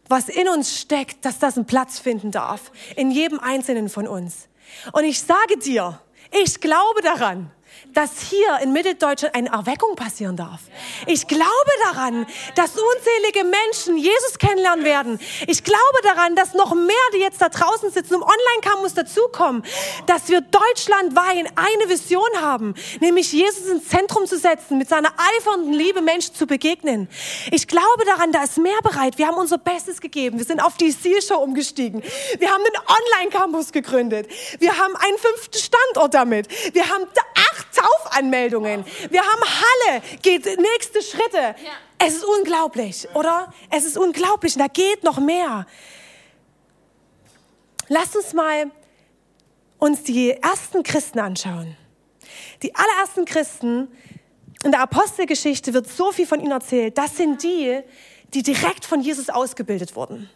was 0.08 0.28
in 0.28 0.49
uns 0.49 0.78
steckt, 0.78 1.25
dass 1.25 1.40
das 1.40 1.56
einen 1.56 1.66
Platz 1.66 1.99
finden 1.99 2.30
darf. 2.30 2.70
In 2.94 3.10
jedem 3.10 3.40
Einzelnen 3.40 3.88
von 3.88 4.06
uns. 4.06 4.49
Und 4.92 5.02
ich 5.02 5.20
sage 5.20 5.58
dir, 5.58 6.00
ich 6.30 6.60
glaube 6.60 7.02
daran, 7.02 7.50
dass 7.94 8.20
hier 8.20 8.59
in 8.62 8.73
Mitteldeutschland 8.73 9.35
eine 9.35 9.50
Erweckung 9.50 9.97
passieren 9.97 10.37
darf. 10.37 10.61
Ich 11.06 11.26
glaube 11.26 11.44
daran, 11.92 12.26
dass 12.54 12.73
unzählige 12.76 13.44
Menschen 13.44 13.97
Jesus 13.97 14.38
kennenlernen 14.38 14.85
werden. 14.85 15.20
Ich 15.47 15.64
glaube 15.64 15.80
daran, 16.02 16.37
dass 16.37 16.54
noch 16.54 16.75
mehr, 16.75 16.97
die 17.14 17.18
jetzt 17.18 17.40
da 17.40 17.49
draußen 17.49 17.90
sitzen, 17.90 18.14
im 18.14 18.23
Online-Campus 18.23 18.94
dazukommen, 18.94 19.64
dass 20.06 20.28
wir 20.28 20.40
deutschlandweit 20.40 21.30
eine 21.56 21.88
Vision 21.88 22.28
haben, 22.40 22.75
nämlich 23.00 23.32
Jesus 23.32 23.66
ins 23.66 23.88
Zentrum 23.88 24.26
zu 24.26 24.38
setzen, 24.38 24.78
mit 24.78 24.88
seiner 24.88 25.12
eifernden 25.16 25.73
Liebe 25.73 26.02
Menschen 26.02 26.35
zu 26.35 26.47
begegnen. 26.47 27.09
Ich 27.50 27.66
glaube 27.66 28.04
daran, 28.06 28.32
da 28.32 28.42
ist 28.42 28.59
mehr 28.59 28.80
bereit. 28.82 29.18
Wir 29.18 29.26
haben 29.26 29.37
unser 29.37 29.59
Bestes 29.59 30.00
gegeben. 30.00 30.38
Wir 30.38 30.44
sind 30.44 30.61
auf 30.61 30.76
die 30.76 30.90
Seal-Show 30.90 31.37
umgestiegen. 31.37 32.02
Wir 32.38 32.50
haben 32.50 32.62
den 32.64 32.80
Online-Campus 32.80 33.73
gegründet. 33.73 34.28
Wir 34.59 34.76
haben 34.76 34.97
einen 34.97 35.18
fünften 35.18 35.59
Standort 35.59 36.14
damit. 36.14 36.49
Wir 36.75 36.88
haben 36.88 37.04
acht 37.80 38.00
Taufanmeldungen. 38.10 38.84
Wir 39.10 39.22
haben 39.22 39.42
Halle, 39.42 40.02
geht 40.22 40.44
nächste 40.44 41.02
Schritte. 41.02 41.54
Es 41.99 42.14
ist 42.14 42.25
unglaublich, 42.25 43.08
oder? 43.14 43.52
Es 43.70 43.84
ist 43.84 43.96
unglaublich. 43.96 44.54
da 44.54 44.66
geht 44.66 45.02
noch 45.02 45.18
mehr. 45.18 45.66
Lasst 47.88 48.16
uns 48.16 48.32
mal 48.32 48.70
uns 49.78 50.02
die 50.02 50.30
ersten 50.30 50.82
Christen 50.82 51.18
anschauen. 51.18 51.76
Die 52.62 52.75
allerersten 52.75 53.25
Christen 53.25 53.88
in 54.62 54.70
der 54.70 54.80
Apostelgeschichte 54.80 55.72
wird 55.72 55.88
so 55.88 56.12
viel 56.12 56.26
von 56.26 56.40
ihnen 56.40 56.52
erzählt. 56.52 56.99
Das 56.99 57.16
sind 57.16 57.42
die, 57.42 57.80
die 58.34 58.42
direkt 58.42 58.84
von 58.84 59.00
Jesus 59.00 59.30
ausgebildet 59.30 59.96
wurden. 59.96 60.28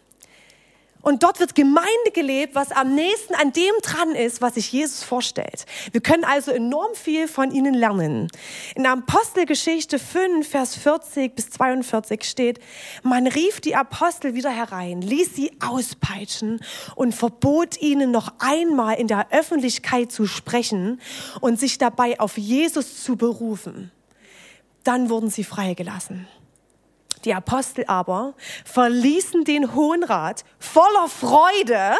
Und 1.05 1.21
dort 1.21 1.39
wird 1.39 1.53
Gemeinde 1.53 2.11
gelebt, 2.15 2.55
was 2.55 2.71
am 2.71 2.95
nächsten 2.95 3.35
an 3.35 3.53
dem 3.53 3.73
dran 3.83 4.15
ist, 4.15 4.41
was 4.41 4.55
sich 4.55 4.71
Jesus 4.71 5.03
vorstellt. 5.03 5.67
Wir 5.91 6.01
können 6.01 6.23
also 6.23 6.49
enorm 6.49 6.95
viel 6.95 7.27
von 7.27 7.51
ihnen 7.51 7.75
lernen. 7.75 8.27
In 8.73 8.87
Apostelgeschichte 8.87 9.99
5, 9.99 10.47
Vers 10.49 10.75
40 10.75 11.35
bis 11.35 11.51
42 11.51 12.23
steht, 12.23 12.59
man 13.03 13.27
rief 13.27 13.61
die 13.61 13.75
Apostel 13.75 14.33
wieder 14.33 14.49
herein, 14.49 15.03
ließ 15.03 15.35
sie 15.35 15.51
auspeitschen 15.63 16.59
und 16.95 17.13
verbot 17.13 17.79
ihnen 17.79 18.09
noch 18.09 18.33
einmal 18.39 18.95
in 18.95 19.07
der 19.07 19.27
Öffentlichkeit 19.31 20.11
zu 20.11 20.25
sprechen 20.25 20.99
und 21.39 21.59
sich 21.59 21.77
dabei 21.77 22.19
auf 22.19 22.35
Jesus 22.35 23.03
zu 23.03 23.15
berufen. 23.15 23.91
Dann 24.83 25.11
wurden 25.11 25.29
sie 25.29 25.43
freigelassen. 25.43 26.27
Die 27.25 27.33
Apostel 27.33 27.85
aber 27.87 28.35
verließen 28.63 29.43
den 29.43 29.73
Hohen 29.73 30.03
Rat 30.03 30.45
voller 30.59 31.09
Freude. 31.09 31.95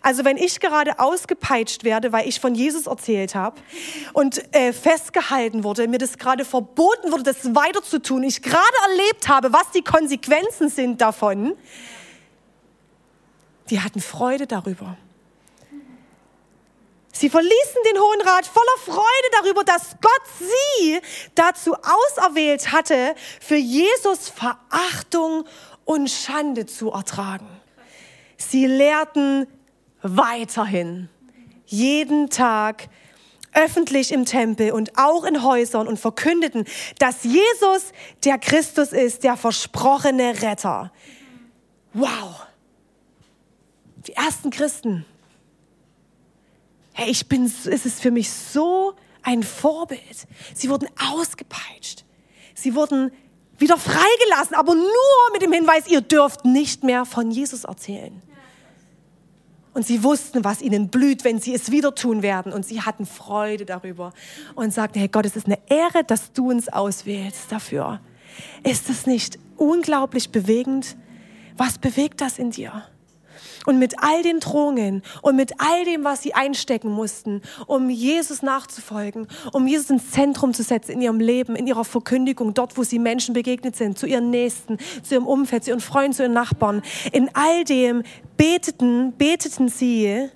Also 0.00 0.24
wenn 0.24 0.36
ich 0.36 0.60
gerade 0.60 1.00
ausgepeitscht 1.00 1.82
werde, 1.82 2.12
weil 2.12 2.28
ich 2.28 2.38
von 2.38 2.54
Jesus 2.54 2.86
erzählt 2.86 3.34
habe 3.34 3.60
und 4.12 4.54
äh, 4.54 4.72
festgehalten 4.72 5.64
wurde, 5.64 5.88
mir 5.88 5.98
das 5.98 6.18
gerade 6.18 6.44
verboten 6.44 7.10
wurde, 7.10 7.24
das 7.24 7.54
weiterzutun, 7.54 8.22
ich 8.22 8.42
gerade 8.42 8.62
erlebt 8.90 9.28
habe, 9.28 9.52
was 9.52 9.70
die 9.74 9.82
Konsequenzen 9.82 10.68
sind 10.68 11.00
davon, 11.00 11.54
die 13.70 13.80
hatten 13.80 14.00
Freude 14.00 14.46
darüber. 14.46 14.96
Sie 17.22 17.30
verließen 17.30 17.82
den 17.88 18.00
Hohen 18.00 18.20
Rat 18.22 18.46
voller 18.46 18.78
Freude 18.84 19.28
darüber, 19.40 19.62
dass 19.62 19.94
Gott 20.00 20.22
sie 20.40 20.98
dazu 21.36 21.72
auserwählt 21.72 22.72
hatte, 22.72 23.14
für 23.40 23.54
Jesus 23.54 24.28
Verachtung 24.28 25.44
und 25.84 26.10
Schande 26.10 26.66
zu 26.66 26.90
ertragen. 26.90 27.46
Sie 28.38 28.66
lehrten 28.66 29.46
weiterhin, 30.02 31.10
jeden 31.64 32.28
Tag 32.28 32.88
öffentlich 33.54 34.10
im 34.10 34.24
Tempel 34.24 34.72
und 34.72 34.98
auch 34.98 35.22
in 35.22 35.44
Häusern 35.44 35.86
und 35.86 36.00
verkündeten, 36.00 36.64
dass 36.98 37.22
Jesus 37.22 37.92
der 38.24 38.38
Christus 38.38 38.92
ist, 38.92 39.22
der 39.22 39.36
versprochene 39.36 40.42
Retter. 40.42 40.92
Wow. 41.94 42.48
Die 44.08 44.14
ersten 44.14 44.50
Christen 44.50 45.06
Hey, 46.92 47.10
ich 47.10 47.28
bin, 47.28 47.44
es 47.44 47.66
ist 47.66 48.00
für 48.00 48.10
mich 48.10 48.30
so 48.30 48.94
ein 49.22 49.42
Vorbild. 49.42 50.26
Sie 50.54 50.68
wurden 50.68 50.88
ausgepeitscht. 51.12 52.04
Sie 52.54 52.74
wurden 52.74 53.10
wieder 53.58 53.78
freigelassen, 53.78 54.56
aber 54.56 54.74
nur 54.74 55.32
mit 55.32 55.42
dem 55.42 55.52
Hinweis, 55.52 55.86
ihr 55.88 56.00
dürft 56.00 56.44
nicht 56.44 56.84
mehr 56.84 57.04
von 57.04 57.30
Jesus 57.30 57.64
erzählen. 57.64 58.20
Und 59.74 59.86
sie 59.86 60.02
wussten, 60.04 60.44
was 60.44 60.60
ihnen 60.60 60.88
blüht, 60.88 61.24
wenn 61.24 61.40
sie 61.40 61.54
es 61.54 61.70
wieder 61.70 61.94
tun 61.94 62.22
werden. 62.22 62.52
Und 62.52 62.66
sie 62.66 62.82
hatten 62.82 63.06
Freude 63.06 63.64
darüber 63.64 64.12
und 64.54 64.74
sagten, 64.74 64.98
hey 64.98 65.08
Gott, 65.08 65.24
es 65.24 65.34
ist 65.34 65.46
eine 65.46 65.58
Ehre, 65.66 66.04
dass 66.04 66.32
du 66.32 66.50
uns 66.50 66.68
auswählst 66.68 67.50
dafür. 67.50 68.00
Ist 68.64 68.90
es 68.90 69.06
nicht 69.06 69.38
unglaublich 69.56 70.30
bewegend? 70.30 70.96
Was 71.56 71.78
bewegt 71.78 72.20
das 72.20 72.38
in 72.38 72.50
dir? 72.50 72.84
Und 73.66 73.78
mit 73.78 73.94
all 73.98 74.22
den 74.22 74.40
Drohungen 74.40 75.02
und 75.22 75.36
mit 75.36 75.54
all 75.58 75.84
dem, 75.84 76.04
was 76.04 76.22
sie 76.22 76.34
einstecken 76.34 76.90
mussten, 76.90 77.42
um 77.66 77.90
Jesus 77.90 78.42
nachzufolgen, 78.42 79.28
um 79.52 79.66
Jesus 79.66 79.90
ins 79.90 80.10
Zentrum 80.10 80.54
zu 80.54 80.62
setzen 80.62 80.92
in 80.92 81.00
ihrem 81.00 81.20
Leben, 81.20 81.56
in 81.56 81.66
ihrer 81.66 81.84
Verkündigung, 81.84 82.54
dort, 82.54 82.76
wo 82.76 82.82
sie 82.82 82.98
Menschen 82.98 83.34
begegnet 83.34 83.76
sind, 83.76 83.98
zu 83.98 84.06
ihren 84.06 84.30
Nächsten, 84.30 84.78
zu 85.02 85.14
ihrem 85.14 85.26
Umfeld, 85.26 85.64
zu 85.64 85.70
ihren 85.70 85.80
Freunden, 85.80 86.12
zu 86.12 86.22
ihren 86.22 86.32
Nachbarn. 86.32 86.82
In 87.12 87.30
all 87.34 87.64
dem 87.64 88.02
beteten, 88.36 89.12
beteten 89.16 89.68
sie 89.68 90.30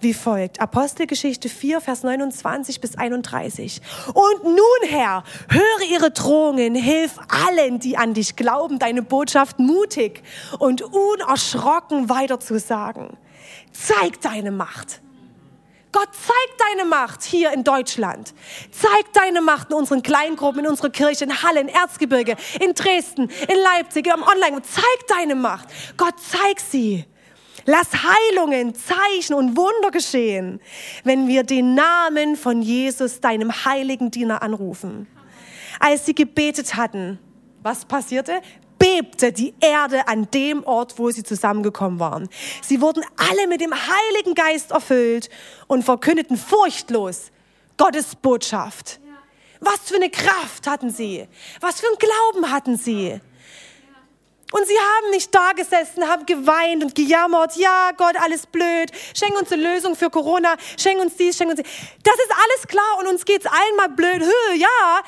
wie 0.00 0.14
folgt. 0.14 0.60
Apostelgeschichte 0.60 1.48
4, 1.48 1.80
Vers 1.80 2.02
29 2.02 2.80
bis 2.80 2.96
31. 2.96 3.80
Und 4.08 4.44
nun, 4.44 4.88
Herr, 4.88 5.24
höre 5.48 5.90
ihre 5.90 6.10
Drohungen, 6.10 6.74
hilf 6.74 7.18
allen, 7.28 7.78
die 7.78 7.96
an 7.96 8.14
dich 8.14 8.36
glauben, 8.36 8.78
deine 8.78 9.02
Botschaft 9.02 9.58
mutig 9.58 10.22
und 10.58 10.82
unerschrocken 10.82 12.08
weiterzusagen. 12.08 13.16
Zeig 13.72 14.20
deine 14.20 14.50
Macht. 14.50 15.00
Gott, 15.92 16.08
zeig 16.12 16.58
deine 16.58 16.86
Macht 16.86 17.22
hier 17.22 17.52
in 17.52 17.64
Deutschland. 17.64 18.34
Zeig 18.70 19.12
deine 19.14 19.40
Macht 19.40 19.70
in 19.70 19.76
unseren 19.76 20.02
Kleingruppen, 20.02 20.60
in 20.60 20.70
unserer 20.70 20.90
Kirche, 20.90 21.24
in 21.24 21.42
Halle, 21.42 21.60
in 21.60 21.68
Erzgebirge, 21.68 22.36
in 22.60 22.74
Dresden, 22.74 23.30
in 23.48 23.56
Leipzig, 23.62 24.06
im 24.06 24.22
Online. 24.22 24.60
Zeig 24.62 25.06
deine 25.08 25.34
Macht. 25.34 25.68
Gott, 25.96 26.14
zeig 26.20 26.60
sie. 26.60 27.06
Lass 27.66 27.88
Heilungen, 27.92 28.74
Zeichen 28.74 29.34
und 29.34 29.56
Wunder 29.56 29.90
geschehen, 29.90 30.60
wenn 31.02 31.26
wir 31.26 31.42
den 31.42 31.74
Namen 31.74 32.36
von 32.36 32.62
Jesus, 32.62 33.20
deinem 33.20 33.64
heiligen 33.64 34.10
Diener, 34.12 34.42
anrufen. 34.42 35.08
Als 35.80 36.06
sie 36.06 36.14
gebetet 36.14 36.76
hatten, 36.76 37.18
was 37.62 37.84
passierte? 37.84 38.40
bebte 38.78 39.32
die 39.32 39.54
Erde 39.60 40.06
an 40.06 40.30
dem 40.30 40.62
Ort, 40.64 40.98
wo 40.98 41.10
sie 41.10 41.22
zusammengekommen 41.22 41.98
waren. 41.98 42.28
Sie 42.62 42.80
wurden 42.80 43.02
alle 43.16 43.48
mit 43.48 43.60
dem 43.60 43.72
Heiligen 43.74 44.34
Geist 44.34 44.70
erfüllt 44.70 45.30
und 45.66 45.82
verkündeten 45.82 46.36
furchtlos 46.36 47.30
Gottes 47.76 48.14
Botschaft. 48.14 49.00
Was 49.60 49.80
für 49.84 49.96
eine 49.96 50.10
Kraft 50.10 50.66
hatten 50.66 50.90
sie? 50.90 51.26
Was 51.60 51.80
für 51.80 51.86
einen 51.86 51.98
Glauben 51.98 52.52
hatten 52.52 52.76
sie? 52.76 53.20
Und 54.52 54.66
sie 54.66 54.78
haben 54.78 55.10
nicht 55.10 55.34
da 55.34 55.52
gesessen, 55.52 56.08
haben 56.08 56.24
geweint 56.24 56.84
und 56.84 56.94
gejammert. 56.94 57.56
Ja, 57.56 57.90
Gott, 57.96 58.14
alles 58.22 58.46
blöd. 58.46 58.92
Schenk 59.14 59.38
uns 59.38 59.50
eine 59.50 59.62
Lösung 59.62 59.96
für 59.96 60.08
Corona. 60.08 60.54
Schenk 60.78 61.00
uns 61.00 61.16
dies, 61.16 61.36
schenk 61.36 61.50
uns 61.50 61.60
dies. 61.60 61.70
Das 62.04 62.14
ist 62.14 62.30
alles 62.30 62.68
klar 62.68 62.98
und 63.00 63.08
uns 63.08 63.24
geht's 63.24 63.46
allen 63.46 63.76
mal 63.76 63.88
blöd. 63.88 64.22
Hö, 64.22 64.54
ja. 64.56 65.02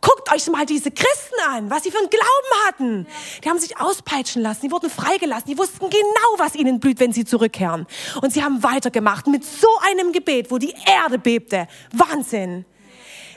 Guckt 0.00 0.32
euch 0.32 0.46
mal 0.48 0.66
diese 0.66 0.90
Christen 0.90 1.34
an, 1.48 1.70
was 1.70 1.82
sie 1.82 1.90
für 1.90 1.98
einen 1.98 2.10
Glauben 2.10 2.66
hatten. 2.66 3.06
Die 3.44 3.48
haben 3.48 3.58
sich 3.58 3.78
auspeitschen 3.78 4.40
lassen, 4.40 4.62
die 4.62 4.70
wurden 4.70 4.88
freigelassen, 4.88 5.50
die 5.50 5.58
wussten 5.58 5.90
genau, 5.90 6.38
was 6.38 6.54
ihnen 6.54 6.78
blüht, 6.78 7.00
wenn 7.00 7.12
sie 7.12 7.24
zurückkehren. 7.24 7.86
Und 8.22 8.32
sie 8.32 8.42
haben 8.42 8.62
weitergemacht 8.62 9.26
mit 9.26 9.44
so 9.44 9.68
einem 9.82 10.12
Gebet, 10.12 10.50
wo 10.50 10.58
die 10.58 10.74
Erde 10.86 11.18
bebte. 11.18 11.66
Wahnsinn. 11.92 12.64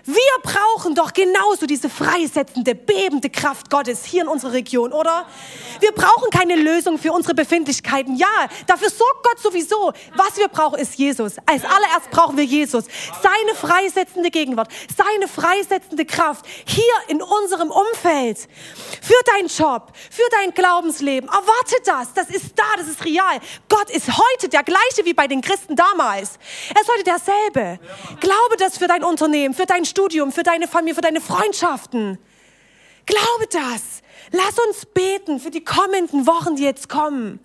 Wir 0.06 0.16
brauchen 0.42 0.96
doch 0.96 1.14
genauso 1.14 1.66
diese 1.66 1.90
freisetzende, 1.90 2.76
bebende 2.76 3.30
Kraft 3.30 3.70
Gottes 3.70 4.04
hier 4.04 4.24
in 4.24 4.28
unserer 4.28 4.52
Region, 4.52 4.92
oder? 4.92 5.26
Wir 5.80 5.94
brauchen 5.94 6.30
keine 6.30 6.56
Lösung 6.58 6.98
für 6.98 7.14
unsere 7.14 7.34
Befindlichkeiten. 7.34 8.18
Ja, 8.18 8.50
dafür 8.68 8.90
sorgt 8.90 9.24
Gott 9.24 9.40
sowieso. 9.40 9.94
Was 10.16 10.36
wir 10.36 10.50
brauchen, 10.50 10.78
ist 10.78 10.96
Jesus. 10.96 11.36
Als 11.46 11.64
allererst 11.64 12.12
brauchen 12.12 12.36
wir 12.36 12.44
Jesus. 12.44 12.84
Seine 13.22 13.56
freisetzende 13.56 14.30
Gegenwart, 14.30 14.68
seine 14.94 15.30
freisetzende 15.30 16.04
Kraft 16.04 16.46
hier 16.66 16.84
in 17.08 17.22
unserem 17.22 17.72
Umfeld. 17.72 18.40
Für 19.02 19.24
deinen 19.34 19.48
Job, 19.48 19.94
für 20.12 20.30
dein 20.32 20.54
Glaubensleben. 20.54 21.30
Erwarte 21.30 21.76
das. 21.86 22.14
Das 22.14 22.30
ist 22.30 22.60
da, 22.60 22.64
das 22.76 22.90
ist 22.90 23.06
real. 23.06 23.40
Gott 23.70 23.90
ist 23.90 24.10
heute 24.10 24.50
der 24.50 24.64
gleiche 24.64 25.06
wie 25.06 25.14
bei 25.14 25.28
den 25.28 25.40
Christen 25.40 25.78
damals. 25.78 26.40
Er 26.76 26.82
ist 26.82 26.92
heute 26.92 27.04
derselbe. 27.06 27.80
Glaube 28.20 28.58
das 28.58 28.78
für 28.78 28.88
dein 28.88 29.06
Unternehmen, 29.06 29.54
für 29.54 29.66
dein 29.66 29.86
Studium, 29.94 30.32
für 30.32 30.42
deine 30.42 30.68
Familie, 30.68 30.96
für 30.96 31.02
deine 31.02 31.22
Freundschaften. 31.22 32.18
Glaube 33.06 33.48
das. 33.52 34.02
Lass 34.32 34.58
uns 34.58 34.88
beten 34.88 35.40
für 35.40 35.52
die 35.52 35.64
kommenden 35.64 36.26
Wochen, 36.26 36.56
die 36.56 36.64
jetzt 36.64 36.90
kommen. 36.90 37.40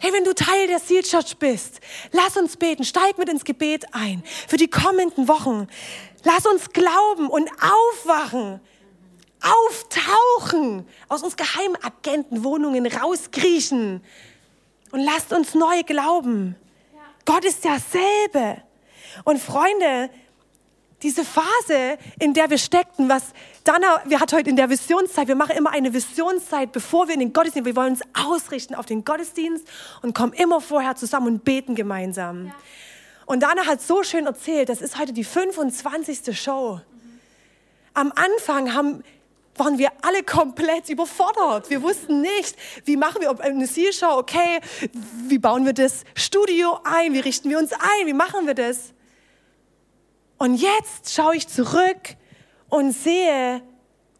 Hey, 0.00 0.12
wenn 0.12 0.24
du 0.24 0.34
Teil 0.34 0.66
der 0.66 0.80
Seal 0.80 1.02
Church 1.02 1.36
bist, 1.36 1.80
lass 2.10 2.36
uns 2.36 2.56
beten. 2.56 2.82
Steig 2.82 3.16
mit 3.16 3.28
ins 3.28 3.44
Gebet 3.44 3.84
ein 3.92 4.24
für 4.48 4.56
die 4.56 4.66
kommenden 4.66 5.28
Wochen. 5.28 5.68
Lass 6.24 6.46
uns 6.46 6.70
glauben 6.70 7.28
und 7.28 7.48
aufwachen, 7.62 8.58
auftauchen, 9.40 10.84
aus 11.08 11.22
uns 11.22 11.36
Geheimagentenwohnungen 11.36 12.86
rauskriechen 12.88 14.02
und 14.90 15.00
lasst 15.00 15.32
uns 15.32 15.54
neu 15.54 15.84
glauben. 15.84 16.56
Gott 17.24 17.44
ist 17.44 17.64
derselbe. 17.64 18.60
Und 19.22 19.40
Freunde, 19.40 20.10
diese 21.04 21.22
Phase, 21.22 21.98
in 22.18 22.32
der 22.32 22.48
wir 22.48 22.56
steckten, 22.56 23.08
was 23.10 23.22
Dana, 23.62 24.02
wir 24.06 24.20
hatten 24.20 24.36
heute 24.36 24.50
in 24.50 24.56
der 24.56 24.70
Visionszeit, 24.70 25.28
wir 25.28 25.36
machen 25.36 25.54
immer 25.56 25.70
eine 25.70 25.92
Visionszeit, 25.92 26.72
bevor 26.72 27.06
wir 27.06 27.14
in 27.14 27.20
den 27.20 27.32
Gottesdienst, 27.32 27.66
wir 27.66 27.76
wollen 27.76 27.92
uns 27.92 28.02
ausrichten 28.14 28.74
auf 28.74 28.86
den 28.86 29.04
Gottesdienst 29.04 29.68
und 30.02 30.14
kommen 30.14 30.32
immer 30.32 30.62
vorher 30.62 30.96
zusammen 30.96 31.26
und 31.26 31.44
beten 31.44 31.74
gemeinsam. 31.74 32.46
Ja. 32.46 32.54
Und 33.26 33.42
Dana 33.42 33.66
hat 33.66 33.82
so 33.82 34.02
schön 34.02 34.26
erzählt, 34.26 34.70
das 34.70 34.80
ist 34.80 34.98
heute 34.98 35.12
die 35.12 35.24
25. 35.24 36.38
Show. 36.38 36.80
Am 37.92 38.10
Anfang 38.14 38.74
haben, 38.74 39.04
waren 39.56 39.78
wir 39.78 39.90
alle 40.00 40.22
komplett 40.22 40.88
überfordert. 40.88 41.68
Wir 41.68 41.82
wussten 41.82 42.22
nicht, 42.22 42.56
wie 42.86 42.96
machen 42.96 43.20
wir 43.20 43.38
eine 43.40 43.68
Zielshow, 43.68 44.16
okay, 44.18 44.60
wie 45.28 45.38
bauen 45.38 45.66
wir 45.66 45.74
das 45.74 46.04
Studio 46.14 46.78
ein, 46.82 47.12
wie 47.12 47.20
richten 47.20 47.50
wir 47.50 47.58
uns 47.58 47.72
ein, 47.72 48.06
wie 48.06 48.14
machen 48.14 48.46
wir 48.46 48.54
das? 48.54 48.94
Und 50.38 50.56
jetzt 50.56 51.14
schaue 51.14 51.36
ich 51.36 51.48
zurück 51.48 52.16
und 52.68 52.92
sehe, 52.92 53.62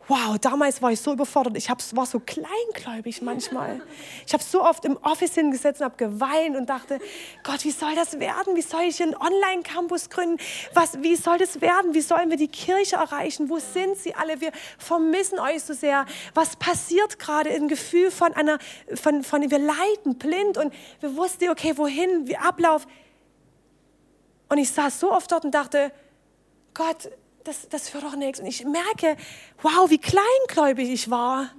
wow, 0.09 0.39
damals 0.39 0.83
war 0.83 0.93
ich 0.93 1.01
so 1.01 1.13
überfordert. 1.13 1.57
Ich 1.57 1.69
war 1.69 2.07
so 2.07 2.21
kleingläubig 2.21 3.23
manchmal. 3.23 3.81
Ich 4.27 4.33
habe 4.33 4.43
so 4.43 4.63
oft 4.63 4.85
im 4.85 4.97
Office 4.99 5.35
hingesetzt 5.35 5.81
und 5.81 5.87
habe 5.87 5.97
geweint 5.97 6.57
und 6.57 6.69
dachte, 6.69 6.99
Gott, 7.43 7.65
wie 7.65 7.71
soll 7.71 7.95
das 7.95 8.19
werden? 8.21 8.55
Wie 8.55 8.63
soll 8.63 8.83
ich 8.83 9.03
einen 9.03 9.15
Online-Campus 9.15 10.11
gründen? 10.11 10.39
Was, 10.75 11.03
wie 11.03 11.17
soll 11.17 11.39
das 11.39 11.61
werden? 11.61 11.95
Wie 11.95 12.01
sollen 12.01 12.31
wir 12.31 12.37
die 12.37 12.49
Kirche 12.49 12.97
erreichen? 12.97 13.49
Wo 13.49 13.59
sind 13.59 13.97
sie 13.97 14.15
alle? 14.15 14.41
Wir 14.41 14.53
vermissen 14.79 15.39
euch 15.39 15.63
so 15.63 15.73
sehr. 15.73 16.07
Was 16.35 16.57
passiert 16.57 17.19
gerade? 17.19 17.51
Ein 17.51 17.69
Gefühl 17.69 18.11
von 18.11 18.33
einer, 18.35 18.59
von, 18.95 19.23
von 19.23 19.51
wir 19.51 19.59
leiden 19.59 20.19
blind 20.19 20.59
und 20.59 20.73
wir 21.01 21.17
wussten, 21.17 21.49
okay, 21.49 21.77
wohin, 21.77 22.29
wie 22.29 22.37
Ablauf. 22.37 22.87
Und 24.49 24.59
ich 24.59 24.71
saß 24.71 25.01
so 25.01 25.13
oft 25.13 25.33
dort 25.33 25.45
und 25.45 25.55
dachte, 25.55 25.93
Gott, 26.75 27.09
das, 27.45 27.69
das 27.69 27.89
führt 27.89 28.05
doch 28.05 28.17
nichts. 28.17 28.41
Und 28.41 28.47
ich 28.47 28.65
merke, 28.65 29.17
wow, 29.63 29.89
wie 29.89 29.99
kleingläubig 29.99 30.91
ich 30.91 31.11
war. 31.11 31.51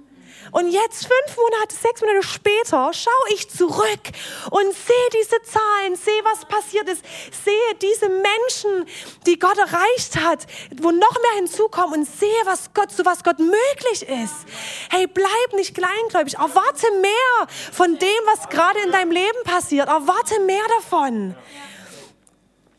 Und 0.52 0.70
jetzt, 0.70 1.06
fünf 1.06 1.36
Monate, 1.36 1.74
sechs 1.74 2.00
Monate 2.02 2.22
später, 2.22 2.92
schaue 2.92 3.34
ich 3.34 3.48
zurück 3.50 4.00
und 4.50 4.74
sehe 4.74 5.08
diese 5.20 5.42
Zahlen, 5.42 5.96
sehe, 5.96 6.22
was 6.24 6.44
passiert 6.44 6.88
ist, 6.88 7.04
sehe 7.44 7.74
diese 7.82 8.08
Menschen, 8.08 8.86
die 9.26 9.38
Gott 9.38 9.58
erreicht 9.58 10.16
hat, 10.22 10.46
wo 10.80 10.90
noch 10.92 11.22
mehr 11.22 11.36
hinzukommen 11.36 12.00
und 12.00 12.04
sehe, 12.04 12.42
was 12.44 12.72
Gott, 12.74 12.92
zu 12.92 13.04
was 13.04 13.24
Gott 13.24 13.38
möglich 13.38 14.08
ist. 14.08 14.34
Hey, 14.90 15.06
bleib 15.06 15.52
nicht 15.54 15.74
kleingläubig. 15.74 16.34
Erwarte 16.34 16.86
mehr 17.00 17.48
von 17.72 17.98
dem, 17.98 18.22
was 18.26 18.48
gerade 18.48 18.80
in 18.80 18.92
deinem 18.92 19.10
Leben 19.10 19.42
passiert. 19.44 19.88
Erwarte 19.88 20.40
mehr 20.40 20.64
davon. 20.78 21.34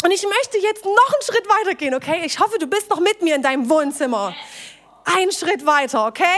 Und 0.04 0.12
ich 0.12 0.24
möchte 0.24 0.58
jetzt 0.60 0.86
noch 0.86 1.14
einen 1.14 1.22
Schritt 1.24 1.48
weiter 1.50 1.76
gehen, 1.76 1.96
okay? 1.96 2.22
Ich 2.24 2.40
hoffe, 2.40 2.60
du 2.60 2.68
bist 2.68 2.90
noch 2.90 3.00
mit 3.00 3.22
mir 3.22 3.36
in 3.36 3.42
deinem 3.42 3.70
Wohnzimmer. 3.70 4.36
Ein 5.06 5.32
Schritt 5.32 5.66
weiter, 5.66 6.06
okay? 6.06 6.38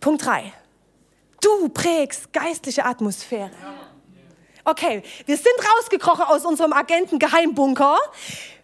Punkt 0.00 0.24
drei. 0.24 0.52
Du 1.40 1.68
prägst 1.68 2.32
geistliche 2.32 2.84
Atmosphäre. 2.84 3.50
Okay, 4.64 5.02
wir 5.26 5.36
sind 5.36 5.52
rausgekrochen 5.58 6.24
aus 6.24 6.46
unserem 6.46 6.72
Agenten-Geheimbunker. 6.72 7.98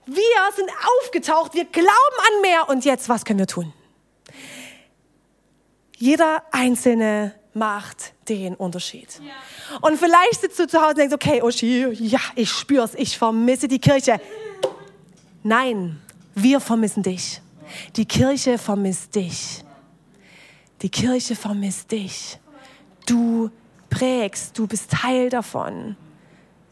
Wir 0.07 0.53
sind 0.57 0.71
aufgetaucht, 1.03 1.53
wir 1.53 1.67
glauben 1.67 1.91
an 1.91 2.41
mehr. 2.41 2.69
Und 2.71 2.87
jetzt, 2.87 3.11
was 3.11 3.25
können 3.27 3.39
wir 3.39 3.47
tun? 3.47 3.75
Jeder 5.97 6.43
Einzelne 6.51 7.39
macht 7.55 8.15
den 8.29 8.55
Unterschied. 8.55 9.21
Ja. 9.21 9.79
Und 9.81 9.99
vielleicht 9.99 10.41
sitzt 10.41 10.59
du 10.59 10.67
zu 10.67 10.79
Hause 10.79 10.91
und 10.91 10.99
denkst, 10.99 11.15
okay, 11.15 11.43
Uschi, 11.43 11.87
ja, 11.93 12.21
ich 12.37 12.51
spür's, 12.51 12.95
ich 12.95 13.19
vermisse 13.19 13.69
die 13.69 13.79
Kirche. 13.79 14.21
Nein, 15.43 16.01
wir 16.35 16.61
vermissen 16.61 17.03
dich. 17.03 17.41
Die 17.97 18.05
Kirche 18.05 18.59
vermisst 18.59 19.15
dich. 19.15 19.65
Die 20.83 20.89
Kirche 20.89 21.37
vermisst 21.37 21.91
dich. 21.93 22.39
Du 23.07 23.51
prägst, 23.89 24.59
du 24.59 24.67
bist 24.67 24.91
Teil 24.91 25.29
davon. 25.29 25.97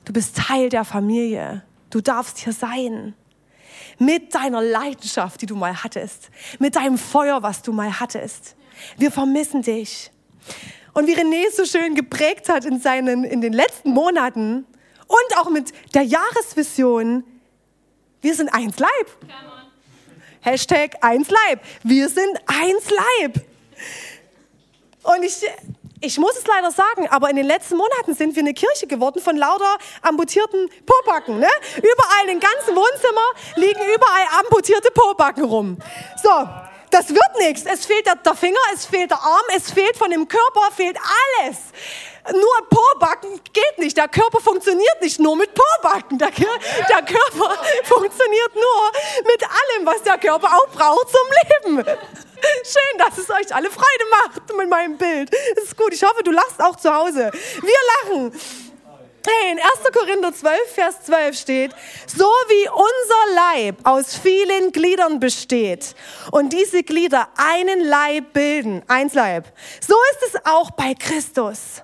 Du 0.04 0.12
bist 0.12 0.36
Teil 0.36 0.68
der 0.68 0.84
Familie. 0.84 1.62
Du 1.90 2.00
darfst 2.00 2.38
hier 2.38 2.52
sein. 2.52 3.14
Mit 3.98 4.34
deiner 4.34 4.62
Leidenschaft, 4.62 5.42
die 5.42 5.46
du 5.46 5.56
mal 5.56 5.82
hattest. 5.82 6.30
Mit 6.58 6.76
deinem 6.76 6.98
Feuer, 6.98 7.42
was 7.42 7.62
du 7.62 7.72
mal 7.72 8.00
hattest. 8.00 8.56
Wir 8.96 9.10
vermissen 9.10 9.62
dich. 9.62 10.10
Und 10.94 11.06
wie 11.06 11.14
René 11.14 11.50
so 11.54 11.64
schön 11.64 11.94
geprägt 11.94 12.48
hat 12.48 12.64
in, 12.64 12.80
seinen, 12.80 13.24
in 13.24 13.40
den 13.40 13.52
letzten 13.52 13.90
Monaten 13.90 14.66
und 15.06 15.38
auch 15.38 15.48
mit 15.48 15.72
der 15.94 16.02
Jahresvision, 16.02 17.24
wir 18.20 18.34
sind 18.34 18.48
eins 18.48 18.78
Leib. 18.78 19.06
Hashtag 20.40 20.96
eins 21.02 21.28
Leib. 21.30 21.60
Wir 21.82 22.08
sind 22.08 22.38
eins 22.46 22.90
Leib. 22.90 23.40
Und 25.02 25.22
ich, 25.22 25.36
ich 26.00 26.18
muss 26.18 26.36
es 26.36 26.46
leider 26.46 26.70
sagen, 26.70 27.08
aber 27.08 27.30
in 27.30 27.36
den 27.36 27.46
letzten 27.46 27.76
Monaten 27.76 28.14
sind 28.14 28.34
wir 28.36 28.42
eine 28.42 28.54
Kirche 28.54 28.86
geworden 28.86 29.20
von 29.20 29.36
lauter 29.36 29.78
amputierten 30.02 30.68
Pobacken. 30.84 31.38
Ne? 31.38 31.48
Überall 31.76 32.28
im 32.28 32.40
ganzen 32.40 32.76
Wohnzimmer 32.76 33.56
liegen 33.56 33.80
überall 33.94 34.40
amputierte 34.40 34.90
Pobacken 34.90 35.44
rum. 35.44 35.78
So, 36.22 36.48
das 36.90 37.08
wird 37.10 37.36
nichts. 37.38 37.64
Es 37.64 37.86
fehlt 37.86 38.06
der, 38.06 38.34
Finger, 38.34 38.58
es 38.74 38.86
fehlt 38.86 39.10
der 39.10 39.20
Arm, 39.20 39.44
es 39.56 39.70
fehlt 39.70 39.96
von 39.96 40.10
dem 40.10 40.26
Körper, 40.26 40.70
fehlt 40.74 40.96
alles. 40.96 41.56
Nur 42.32 42.68
Pobacken 42.68 43.40
geht 43.52 43.78
nicht. 43.78 43.96
Der 43.96 44.08
Körper 44.08 44.40
funktioniert 44.40 45.00
nicht 45.00 45.18
nur 45.18 45.36
mit 45.36 45.50
Pobacken. 45.54 46.18
Der, 46.18 46.30
der 46.30 47.02
Körper 47.02 47.62
funktioniert 47.84 48.54
nur 48.54 48.92
mit 49.26 49.42
allem, 49.42 49.86
was 49.86 50.02
der 50.02 50.18
Körper 50.18 50.48
auch 50.48 50.68
braucht 50.68 51.08
zum 51.08 51.72
Leben. 51.74 51.84
Schön, 52.64 52.98
dass 52.98 53.18
es 53.18 53.30
euch 53.30 53.54
alle 53.54 53.70
Freude 53.70 54.04
macht 54.10 54.56
mit 54.56 54.68
meinem 54.68 54.96
Bild. 54.98 55.30
Das 55.54 55.64
ist 55.64 55.76
gut. 55.76 55.92
Ich 55.92 56.02
hoffe, 56.02 56.22
du 56.22 56.30
lachst 56.30 56.60
auch 56.60 56.76
zu 56.76 56.92
Hause. 56.92 57.30
Wir 57.32 58.10
lachen. 58.10 58.67
In 59.50 59.58
1. 59.58 59.64
Korinther 59.92 60.32
12, 60.32 60.58
Vers 60.72 61.02
12 61.04 61.38
steht, 61.38 61.70
so 62.06 62.24
wie 62.24 62.68
unser 62.68 63.34
Leib 63.34 63.76
aus 63.84 64.16
vielen 64.16 64.72
Gliedern 64.72 65.20
besteht 65.20 65.94
und 66.30 66.52
diese 66.52 66.82
Glieder 66.82 67.28
einen 67.36 67.84
Leib 67.84 68.32
bilden, 68.32 68.82
eins 68.88 69.12
Leib, 69.14 69.52
so 69.86 69.94
ist 70.12 70.34
es 70.34 70.40
auch 70.46 70.70
bei 70.70 70.94
Christus. 70.94 71.82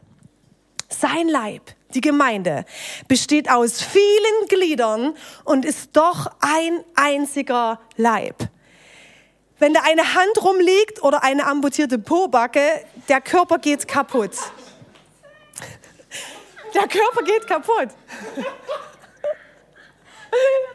Sein 0.89 1.29
Leib, 1.29 1.63
die 1.95 2.01
Gemeinde, 2.01 2.65
besteht 3.09 3.51
aus 3.51 3.83
vielen 3.83 4.49
Gliedern 4.49 5.15
und 5.45 5.67
ist 5.67 5.91
doch 5.93 6.31
ein 6.41 6.83
einziger 6.95 7.81
Leib. 7.97 8.49
Wenn 9.59 9.75
da 9.75 9.81
eine 9.85 10.15
Hand 10.15 10.43
rumliegt 10.43 11.03
oder 11.03 11.23
eine 11.23 11.47
amputierte 11.47 11.99
Pobacke, 11.99 12.85
der 13.09 13.21
Körper 13.21 13.59
geht 13.59 13.87
kaputt. 13.87 14.33
Der 16.75 16.89
Körper 16.89 17.23
geht 17.25 17.47
kaputt. 17.47 17.89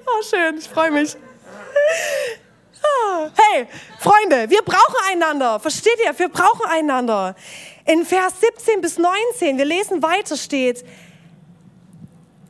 Oh, 0.08 0.24
schön, 0.24 0.58
ich 0.58 0.68
freue 0.68 0.92
mich. 0.92 1.16
Hey, 3.36 3.68
Freunde, 4.00 4.50
wir 4.50 4.62
brauchen 4.62 4.96
einander. 5.12 5.60
Versteht 5.60 6.00
ihr? 6.04 6.18
Wir 6.18 6.30
brauchen 6.30 6.66
einander. 6.68 7.36
In 7.86 8.06
Vers 8.06 8.40
17 8.40 8.82
bis 8.82 8.98
19, 8.98 9.58
wir 9.58 9.66
lesen 9.66 10.02
weiter, 10.02 10.38
steht, 10.38 10.86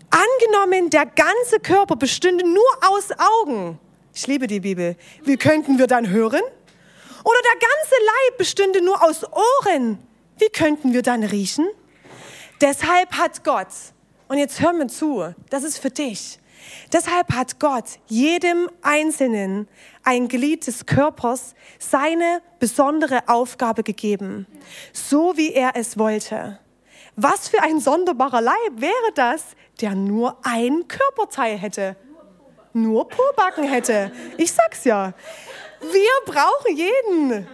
angenommen, 0.09 0.89
der 0.89 1.05
ganze 1.05 1.59
Körper 1.59 1.95
bestünde 1.95 2.47
nur 2.47 2.69
aus 2.81 3.09
Augen. 3.17 3.79
Ich 4.13 4.27
liebe 4.27 4.47
die 4.47 4.59
Bibel. 4.59 4.95
Wie 5.23 5.37
könnten 5.37 5.79
wir 5.79 5.87
dann 5.87 6.09
hören? 6.09 6.41
Oder 7.23 7.39
der 7.53 7.59
ganze 7.59 7.95
Leib 8.05 8.37
bestünde 8.37 8.81
nur 8.83 9.03
aus 9.03 9.23
Ohren. 9.23 9.99
Wie 10.37 10.49
könnten 10.49 10.93
wir 10.93 11.01
dann 11.01 11.23
riechen? 11.23 11.67
Deshalb 12.61 13.13
hat 13.13 13.43
Gott, 13.43 13.67
und 14.27 14.37
jetzt 14.37 14.59
hör 14.59 14.73
mir 14.73 14.87
zu, 14.87 15.33
das 15.49 15.63
ist 15.63 15.77
für 15.77 15.89
dich. 15.89 16.39
Deshalb 16.91 17.33
hat 17.33 17.59
Gott 17.59 17.85
jedem 18.07 18.69
Einzelnen 18.81 19.67
ein 20.03 20.27
Glied 20.27 20.67
des 20.67 20.85
Körpers 20.85 21.55
seine 21.79 22.41
besondere 22.59 23.27
Aufgabe 23.27 23.83
gegeben, 23.83 24.45
so 24.91 25.37
wie 25.37 25.53
er 25.53 25.71
es 25.75 25.97
wollte. 25.97 26.59
Was 27.15 27.47
für 27.47 27.61
ein 27.61 27.79
sonderbarer 27.79 28.41
Leib 28.41 28.71
wäre 28.75 29.11
das, 29.15 29.43
der 29.79 29.95
nur 29.95 30.37
ein 30.43 30.87
Körperteil 30.87 31.57
hätte? 31.57 31.95
Nur 32.73 33.07
Pobacken 33.07 33.63
hätte. 33.63 34.11
Ich 34.37 34.51
sag's 34.51 34.83
ja. 34.83 35.13
Wir 35.81 36.11
brauchen 36.25 36.75
jeden. 36.75 37.47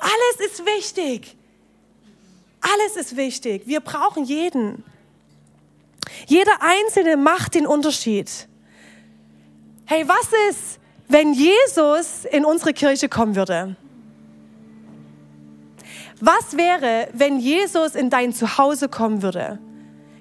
Alles 0.00 0.50
ist 0.50 0.66
wichtig. 0.66 1.36
Alles 2.72 2.96
ist 2.96 3.16
wichtig. 3.16 3.66
Wir 3.66 3.80
brauchen 3.80 4.24
jeden. 4.24 4.84
Jeder 6.26 6.52
Einzelne 6.60 7.16
macht 7.16 7.54
den 7.54 7.66
Unterschied. 7.66 8.48
Hey, 9.84 10.08
was 10.08 10.28
ist, 10.50 10.80
wenn 11.08 11.34
Jesus 11.34 12.24
in 12.30 12.44
unsere 12.46 12.72
Kirche 12.72 13.10
kommen 13.10 13.36
würde? 13.36 13.76
Was 16.20 16.56
wäre, 16.56 17.08
wenn 17.12 17.38
Jesus 17.38 17.94
in 17.94 18.08
dein 18.08 18.32
Zuhause 18.32 18.88
kommen 18.88 19.20
würde? 19.20 19.58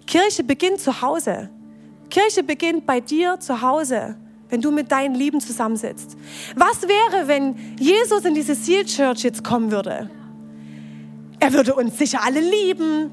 Kirche 0.06 0.44
beginnt 0.44 0.82
zu 0.82 1.02
Hause. 1.02 1.50
Kirche 2.10 2.44
beginnt 2.44 2.86
bei 2.86 3.00
dir 3.00 3.40
zu 3.40 3.62
Hause, 3.62 4.18
wenn 4.50 4.60
du 4.60 4.72
mit 4.72 4.92
deinen 4.92 5.16
Lieben 5.16 5.40
zusammensitzt. 5.40 6.18
Was 6.56 6.82
wäre, 6.82 7.30
wenn 7.30 7.78
Jesus 7.80 8.26
in 8.26 8.36
diese 8.36 8.54
Seal 8.54 8.84
Church 8.84 9.24
jetzt 9.24 9.46
kommen 9.46 9.72
würde? 9.72 10.10
Er 11.44 11.52
würde 11.52 11.76
uns 11.76 11.98
sicher 11.98 12.20
alle 12.24 12.40
lieben. 12.40 13.12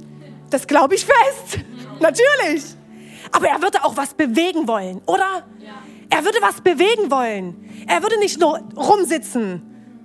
Das 0.50 0.64
glaube 0.68 0.94
ich 0.94 1.04
fest. 1.04 1.64
Natürlich. 1.98 2.62
Aber 3.32 3.48
er 3.48 3.60
würde 3.60 3.82
auch 3.84 3.96
was 3.96 4.14
bewegen 4.14 4.68
wollen, 4.68 5.00
oder? 5.06 5.42
Er 6.10 6.24
würde 6.24 6.38
was 6.40 6.60
bewegen 6.60 7.10
wollen. 7.10 7.56
Er 7.88 8.00
würde 8.02 8.20
nicht 8.20 8.38
nur 8.38 8.60
rumsitzen 8.76 9.62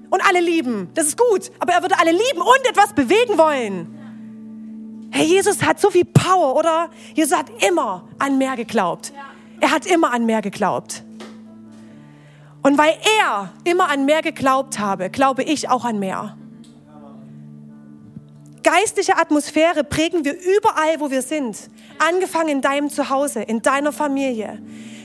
und 0.10 0.28
alle 0.28 0.40
lieben. 0.40 0.90
Das 0.96 1.06
ist 1.06 1.20
gut. 1.20 1.52
Aber 1.60 1.74
er 1.74 1.84
würde 1.84 2.00
alle 2.00 2.14
lieben 2.14 2.42
und 2.42 2.68
etwas 2.68 2.94
bewegen 2.94 3.38
wollen. 3.38 5.10
Herr 5.12 5.24
Jesus 5.24 5.62
hat 5.62 5.80
so 5.80 5.92
viel 5.92 6.06
Power, 6.06 6.56
oder? 6.56 6.90
Jesus 7.14 7.38
hat 7.38 7.46
immer 7.64 8.08
an 8.18 8.40
mehr 8.40 8.56
geglaubt. 8.56 9.14
Er 9.60 9.70
hat 9.70 9.86
immer 9.86 10.12
an 10.12 10.26
mehr 10.26 10.42
geglaubt. 10.42 11.04
Und 12.64 12.76
weil 12.80 12.98
er 13.20 13.52
immer 13.66 13.88
an 13.90 14.06
mehr 14.06 14.24
geglaubt 14.24 14.80
habe, 14.80 15.12
glaube 15.12 15.44
ich 15.44 15.70
auch 15.70 15.86
an 15.86 16.00
mehr. 16.00 16.36
Geistliche 18.66 19.16
Atmosphäre 19.16 19.84
prägen 19.84 20.26
wir 20.26 20.34
überall, 20.34 21.00
wo 21.00 21.12
wir 21.12 21.22
sind. 21.22 21.70
Angefangen 22.00 22.50
in 22.50 22.62
deinem 22.62 22.90
Zuhause, 22.90 23.44
in 23.44 23.62
deiner 23.62 23.92
Familie. 23.92 24.60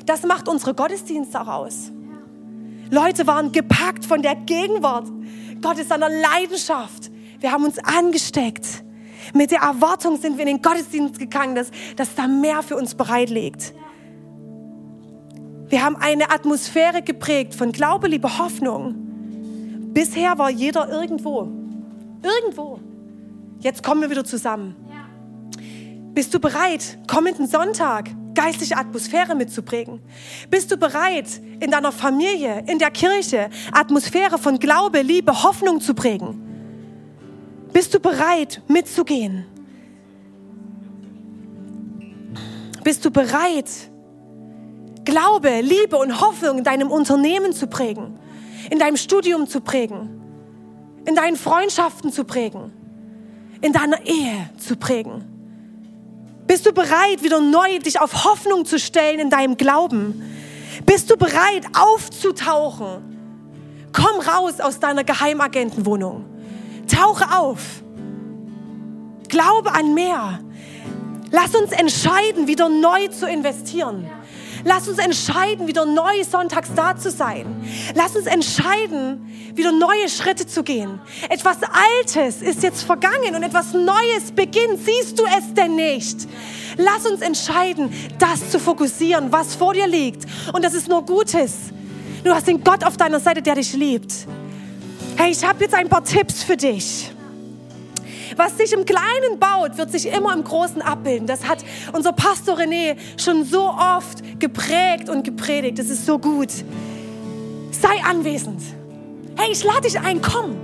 Das 0.06 0.22
macht 0.22 0.48
unsere 0.48 0.72
Gottesdienste 0.72 1.38
auch 1.38 1.46
aus. 1.46 1.92
Leute 2.90 3.26
waren 3.26 3.52
gepackt 3.52 4.06
von 4.06 4.22
der 4.22 4.34
Gegenwart 4.34 5.08
Gottes, 5.60 5.88
seiner 5.88 6.08
Leidenschaft. 6.08 7.10
Wir 7.40 7.52
haben 7.52 7.66
uns 7.66 7.78
angesteckt. 7.80 8.66
Mit 9.34 9.50
der 9.50 9.60
Erwartung 9.60 10.18
sind 10.18 10.38
wir 10.38 10.46
in 10.46 10.56
den 10.56 10.62
Gottesdienst 10.62 11.18
gegangen, 11.18 11.54
dass, 11.54 11.70
dass 11.96 12.14
da 12.14 12.26
mehr 12.28 12.62
für 12.62 12.76
uns 12.76 12.94
bereit 12.94 13.28
liegt. 13.28 13.74
Wir 15.68 15.84
haben 15.84 15.96
eine 15.96 16.30
Atmosphäre 16.30 17.02
geprägt 17.02 17.54
von 17.54 17.72
Glaube, 17.72 18.08
Liebe, 18.08 18.38
Hoffnung. 18.38 18.94
Bisher 19.92 20.38
war 20.38 20.48
jeder 20.48 20.88
irgendwo. 20.88 21.46
Irgendwo. 22.22 22.80
Jetzt 23.60 23.82
kommen 23.82 24.00
wir 24.00 24.10
wieder 24.10 24.24
zusammen. 24.24 24.74
Bist 26.14 26.34
du 26.34 26.40
bereit, 26.40 26.98
kommenden 27.06 27.46
Sonntag 27.46 28.10
geistliche 28.34 28.76
Atmosphäre 28.76 29.34
mitzuprägen? 29.34 30.00
Bist 30.48 30.70
du 30.70 30.76
bereit, 30.76 31.40
in 31.60 31.70
deiner 31.70 31.92
Familie, 31.92 32.64
in 32.66 32.78
der 32.78 32.90
Kirche 32.90 33.50
Atmosphäre 33.72 34.38
von 34.38 34.58
Glaube, 34.58 35.02
Liebe, 35.02 35.42
Hoffnung 35.42 35.80
zu 35.80 35.94
prägen? 35.94 36.40
Bist 37.72 37.94
du 37.94 38.00
bereit, 38.00 38.62
mitzugehen? 38.66 39.44
Bist 42.82 43.04
du 43.04 43.10
bereit, 43.10 43.70
Glaube, 45.04 45.60
Liebe 45.60 45.96
und 45.96 46.20
Hoffnung 46.20 46.58
in 46.58 46.64
deinem 46.64 46.90
Unternehmen 46.90 47.52
zu 47.52 47.66
prägen, 47.66 48.18
in 48.70 48.78
deinem 48.78 48.96
Studium 48.96 49.46
zu 49.46 49.60
prägen, 49.60 50.20
in 51.04 51.14
deinen 51.14 51.36
Freundschaften 51.36 52.10
zu 52.10 52.24
prägen, 52.24 52.72
in 53.60 53.72
deiner 53.72 54.04
Ehe 54.06 54.50
zu 54.58 54.76
prägen? 54.76 55.24
Bist 56.46 56.66
du 56.66 56.72
bereit, 56.72 57.22
wieder 57.22 57.40
neu 57.40 57.78
dich 57.78 58.00
auf 58.00 58.24
Hoffnung 58.24 58.64
zu 58.64 58.78
stellen 58.78 59.20
in 59.20 59.30
deinem 59.30 59.56
Glauben? 59.56 60.22
Bist 60.84 61.10
du 61.10 61.16
bereit, 61.16 61.66
aufzutauchen? 61.78 63.10
Komm 63.92 64.20
raus 64.20 64.60
aus 64.60 64.80
deiner 64.80 65.04
Geheimagentenwohnung. 65.04 66.24
Tauche 66.88 67.36
auf. 67.36 67.82
Glaube 69.28 69.72
an 69.72 69.94
mehr. 69.94 70.40
Lass 71.30 71.54
uns 71.54 71.70
entscheiden, 71.70 72.48
wieder 72.48 72.68
neu 72.68 73.06
zu 73.08 73.28
investieren. 73.28 74.10
Lass 74.64 74.88
uns 74.88 74.98
entscheiden, 74.98 75.66
wieder 75.66 75.86
neu 75.86 76.24
sonntags 76.28 76.70
da 76.74 76.96
zu 76.96 77.10
sein. 77.10 77.46
Lass 77.94 78.16
uns 78.16 78.26
entscheiden, 78.26 79.26
wieder 79.54 79.72
neue 79.72 80.08
Schritte 80.08 80.46
zu 80.46 80.62
gehen. 80.62 81.00
Etwas 81.28 81.58
Altes 81.62 82.42
ist 82.42 82.62
jetzt 82.62 82.82
vergangen 82.82 83.34
und 83.34 83.42
etwas 83.42 83.72
Neues 83.72 84.32
beginnt. 84.34 84.78
Siehst 84.84 85.18
du 85.18 85.24
es 85.24 85.54
denn 85.54 85.76
nicht? 85.76 86.28
Lass 86.76 87.06
uns 87.06 87.20
entscheiden, 87.20 87.92
das 88.18 88.50
zu 88.50 88.58
fokussieren, 88.58 89.32
was 89.32 89.54
vor 89.54 89.74
dir 89.74 89.86
liegt. 89.86 90.26
Und 90.52 90.64
das 90.64 90.74
ist 90.74 90.88
nur 90.88 91.04
Gutes. 91.04 91.54
Du 92.24 92.32
hast 92.32 92.46
den 92.46 92.62
Gott 92.62 92.84
auf 92.84 92.96
deiner 92.96 93.20
Seite, 93.20 93.42
der 93.42 93.54
dich 93.54 93.72
liebt. 93.72 94.26
Hey, 95.16 95.32
ich 95.32 95.44
habe 95.44 95.64
jetzt 95.64 95.74
ein 95.74 95.88
paar 95.88 96.04
Tipps 96.04 96.42
für 96.42 96.56
dich. 96.56 97.10
Was 98.42 98.56
sich 98.56 98.72
im 98.72 98.86
Kleinen 98.86 99.38
baut, 99.38 99.76
wird 99.76 99.90
sich 99.92 100.06
immer 100.06 100.32
im 100.32 100.42
Großen 100.42 100.80
abbilden. 100.80 101.26
Das 101.26 101.46
hat 101.46 101.58
unser 101.92 102.14
Pastor 102.14 102.56
René 102.56 102.96
schon 103.22 103.44
so 103.44 103.68
oft 103.68 104.40
geprägt 104.40 105.10
und 105.10 105.24
gepredigt. 105.24 105.78
Das 105.78 105.90
ist 105.90 106.06
so 106.06 106.18
gut. 106.18 106.48
Sei 107.70 108.02
anwesend. 108.02 108.62
Hey, 109.36 109.52
ich 109.52 109.62
lade 109.62 109.82
dich 109.82 110.00
ein, 110.00 110.22
komm. 110.22 110.56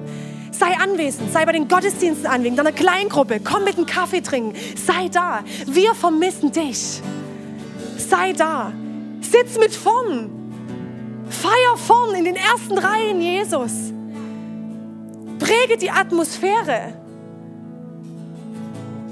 Sei 0.53 0.75
anwesend, 0.83 1.31
sei 1.35 1.45
bei 1.45 1.53
den 1.53 1.69
Gottesdiensten 1.69 2.27
anwesend, 2.27 2.59
deiner 2.59 2.73
Kleingruppe, 2.73 3.41
komm 3.41 3.65
mit 3.65 3.77
einem 3.77 3.85
Kaffee 3.85 4.23
trinken, 4.23 4.55
sei 4.75 5.11
da. 5.11 5.45
Wir 5.67 5.95
vermissen 5.95 6.51
dich. 6.51 7.03
Sei 7.99 8.33
da. 8.33 8.73
Sitz 9.21 9.59
mit 9.59 9.75
vorn. 9.75 10.31
Feier 11.29 11.77
vorn 11.77 12.15
in 12.15 12.25
den 12.25 12.37
ersten 12.37 12.79
Reihen 12.79 13.21
Jesus. 13.21 13.93
Präge 15.39 15.77
die 15.77 15.91
Atmosphäre. 15.91 17.06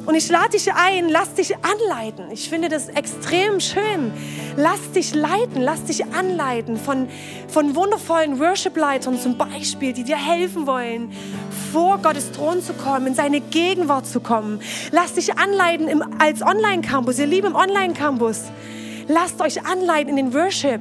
Und 0.07 0.15
ich 0.15 0.29
lade 0.29 0.51
dich 0.51 0.73
ein, 0.73 1.09
lass 1.09 1.35
dich 1.35 1.55
anleiten. 1.57 2.31
Ich 2.31 2.49
finde 2.51 2.69
das 2.69 2.89
extrem 2.89 3.59
schön. 3.61 4.13
Lass 4.57 4.93
dich 4.93 5.15
leiten, 5.15 5.63
lass 5.63 5.85
dich 5.85 6.05
anleiten 6.05 6.77
von, 6.77 7.09
von 7.49 7.75
wundervollen 7.75 8.39
Worship-Leitern 8.39 9.19
zum 9.19 9.39
Beispiel, 9.39 9.93
die 9.93 10.05
dir 10.05 10.17
helfen 10.17 10.67
wollen, 10.67 11.13
vor 11.73 11.99
Gottes 11.99 12.33
Thron 12.33 12.63
zu 12.63 12.75
kommen, 12.75 13.09
in 13.09 13.15
seine 13.15 13.41
Gegenwart 13.41 14.07
zu 14.07 14.21
kommen. 14.21 14.61
Lass 14.93 15.15
dich 15.15 15.39
anleiten 15.39 15.89
im, 15.89 16.05
als 16.19 16.43
Online-Campus, 16.43 17.19
ihr 17.19 17.27
Lieben 17.27 17.49
im 17.49 17.57
Online-Campus. 17.57 18.43
Lasst 19.09 19.41
euch 19.41 19.65
anleiten 19.67 20.11
in 20.11 20.17
den 20.17 20.35
Worship. 20.35 20.81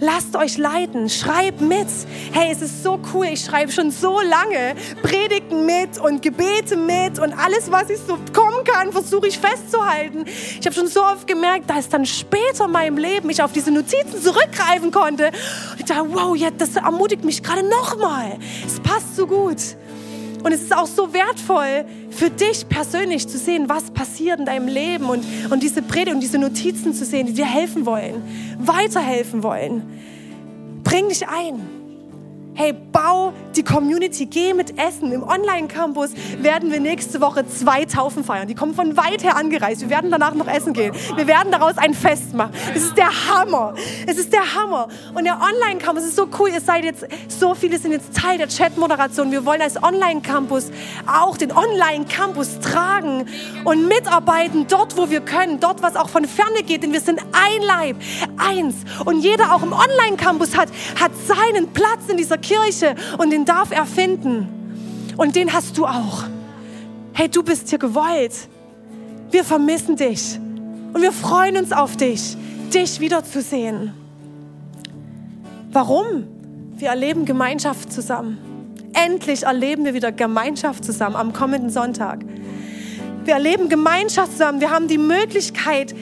Lasst 0.00 0.34
euch 0.36 0.58
leiten, 0.58 1.08
schreibt 1.08 1.60
mit. 1.60 1.86
Hey, 2.32 2.50
es 2.52 2.62
ist 2.62 2.82
so 2.82 2.98
cool, 3.12 3.26
ich 3.26 3.44
schreibe 3.44 3.70
schon 3.70 3.90
so 3.90 4.20
lange 4.20 4.74
Predigten 5.02 5.66
mit 5.66 5.98
und 5.98 6.20
Gebete 6.20 6.76
mit 6.76 7.18
und 7.18 7.32
alles, 7.32 7.70
was 7.70 7.90
ich 7.90 7.98
so 7.98 8.18
kommen 8.32 8.64
kann, 8.64 8.90
versuche 8.92 9.28
ich 9.28 9.38
festzuhalten. 9.38 10.24
Ich 10.26 10.66
habe 10.66 10.74
schon 10.74 10.88
so 10.88 11.02
oft 11.02 11.26
gemerkt, 11.26 11.70
dass 11.70 11.88
dann 11.88 12.04
später 12.06 12.64
in 12.64 12.72
meinem 12.72 12.96
Leben 12.96 13.30
ich 13.30 13.42
auf 13.42 13.52
diese 13.52 13.70
Notizen 13.70 14.20
zurückgreifen 14.20 14.90
konnte. 14.90 15.28
Und 15.28 15.80
ich 15.80 15.84
dachte, 15.84 16.06
wow, 16.12 16.34
ja, 16.36 16.50
das 16.50 16.74
ermutigt 16.76 17.24
mich 17.24 17.42
gerade 17.42 17.62
nochmal. 17.68 18.38
Es 18.66 18.80
passt 18.80 19.14
so 19.16 19.26
gut. 19.26 19.58
Und 20.44 20.52
es 20.52 20.60
ist 20.60 20.76
auch 20.76 20.86
so 20.86 21.14
wertvoll 21.14 21.86
für 22.10 22.28
dich 22.28 22.68
persönlich 22.68 23.26
zu 23.26 23.38
sehen, 23.38 23.68
was 23.68 23.90
passiert 23.90 24.38
in 24.40 24.44
deinem 24.44 24.68
Leben 24.68 25.06
und, 25.08 25.24
und 25.50 25.62
diese 25.62 25.80
Predigt 25.80 26.14
und 26.14 26.20
diese 26.20 26.38
Notizen 26.38 26.92
zu 26.92 27.06
sehen, 27.06 27.26
die 27.26 27.32
dir 27.32 27.46
helfen 27.46 27.86
wollen, 27.86 28.22
weiterhelfen 28.58 29.42
wollen. 29.42 29.82
Bring 30.84 31.08
dich 31.08 31.26
ein. 31.26 31.73
Hey, 32.56 32.72
bau 32.72 33.32
die 33.56 33.64
Community, 33.64 34.26
geh 34.26 34.54
mit 34.54 34.78
Essen. 34.78 35.10
Im 35.10 35.24
Online-Campus 35.24 36.10
werden 36.38 36.70
wir 36.70 36.78
nächste 36.78 37.20
Woche 37.20 37.44
zwei 37.48 37.84
Taufen 37.84 38.22
feiern. 38.22 38.46
Die 38.46 38.54
kommen 38.54 38.74
von 38.74 38.96
weit 38.96 39.24
her 39.24 39.36
angereist. 39.36 39.80
Wir 39.80 39.90
werden 39.90 40.08
danach 40.08 40.34
noch 40.34 40.46
essen 40.46 40.72
gehen. 40.72 40.94
Wir 41.16 41.26
werden 41.26 41.50
daraus 41.50 41.76
ein 41.78 41.94
Fest 41.94 42.32
machen. 42.32 42.52
Es 42.72 42.84
ist 42.84 42.96
der 42.96 43.10
Hammer. 43.28 43.74
Es 44.06 44.18
ist 44.18 44.32
der 44.32 44.54
Hammer. 44.54 44.86
Und 45.14 45.24
der 45.24 45.40
Online-Campus 45.40 46.04
ist 46.04 46.14
so 46.14 46.28
cool. 46.38 46.50
Ihr 46.50 46.60
seid 46.60 46.84
jetzt, 46.84 47.04
so 47.26 47.54
viele 47.54 47.76
sind 47.76 47.90
jetzt 47.90 48.14
Teil 48.16 48.38
der 48.38 48.48
Chat-Moderation. 48.48 49.32
Wir 49.32 49.44
wollen 49.44 49.60
als 49.60 49.82
Online-Campus 49.82 50.70
auch 51.12 51.36
den 51.36 51.50
Online-Campus 51.50 52.60
tragen 52.60 53.26
und 53.64 53.88
mitarbeiten 53.88 54.66
dort, 54.68 54.96
wo 54.96 55.10
wir 55.10 55.22
können. 55.22 55.58
Dort, 55.58 55.82
was 55.82 55.96
auch 55.96 56.08
von 56.08 56.24
ferne 56.24 56.62
geht. 56.64 56.84
Denn 56.84 56.92
wir 56.92 57.00
sind 57.00 57.20
ein 57.32 57.62
Leib, 57.62 57.96
eins. 58.36 58.76
Und 59.04 59.22
jeder 59.22 59.52
auch 59.52 59.62
im 59.64 59.72
Online-Campus 59.72 60.56
hat, 60.56 60.68
hat 61.00 61.10
seinen 61.26 61.72
Platz 61.72 62.08
in 62.08 62.16
dieser 62.16 62.38
Kirche 62.44 62.94
und 63.18 63.30
den 63.30 63.44
darf 63.44 63.70
er 63.70 63.86
finden. 63.86 64.48
Und 65.16 65.36
den 65.36 65.52
hast 65.52 65.78
du 65.78 65.86
auch. 65.86 66.24
Hey, 67.12 67.28
du 67.28 67.42
bist 67.42 67.70
hier 67.70 67.78
gewollt. 67.78 68.48
Wir 69.30 69.44
vermissen 69.44 69.96
dich 69.96 70.38
und 70.92 71.02
wir 71.02 71.12
freuen 71.12 71.56
uns 71.56 71.72
auf 71.72 71.96
dich, 71.96 72.36
dich 72.72 73.00
wiederzusehen. 73.00 73.92
Warum? 75.72 76.28
Wir 76.76 76.88
erleben 76.88 77.24
Gemeinschaft 77.24 77.92
zusammen. 77.92 78.38
Endlich 78.92 79.44
erleben 79.44 79.84
wir 79.84 79.94
wieder 79.94 80.12
Gemeinschaft 80.12 80.84
zusammen 80.84 81.16
am 81.16 81.32
kommenden 81.32 81.70
Sonntag. 81.70 82.24
Wir 83.24 83.34
erleben 83.34 83.68
Gemeinschaft 83.68 84.32
zusammen. 84.32 84.60
Wir 84.60 84.70
haben 84.70 84.86
die 84.86 84.98
Möglichkeit, 84.98 85.94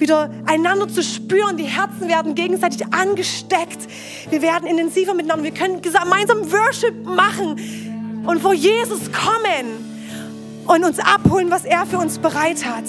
wieder 0.00 0.30
einander 0.46 0.88
zu 0.88 1.02
spüren. 1.02 1.56
Die 1.56 1.64
Herzen 1.64 2.08
werden 2.08 2.34
gegenseitig 2.34 2.92
angesteckt. 2.92 3.88
Wir 4.30 4.42
werden 4.42 4.66
intensiver 4.66 5.14
miteinander. 5.14 5.44
Wir 5.44 5.54
können 5.54 5.82
gemeinsam 5.82 6.50
Worship 6.50 7.04
machen 7.04 8.24
und 8.26 8.40
vor 8.40 8.54
Jesus 8.54 9.10
kommen 9.12 10.64
und 10.66 10.84
uns 10.84 10.98
abholen, 10.98 11.50
was 11.50 11.64
er 11.64 11.86
für 11.86 11.98
uns 11.98 12.18
bereit 12.18 12.64
hat. 12.64 12.84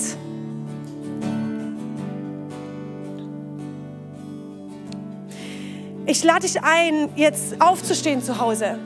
Ich 6.06 6.24
lade 6.24 6.41
dich 6.41 6.62
ein, 6.62 7.10
jetzt 7.15 7.62
aufzustehen 7.62 8.21
zu 8.21 8.39
Hause. 8.39 8.78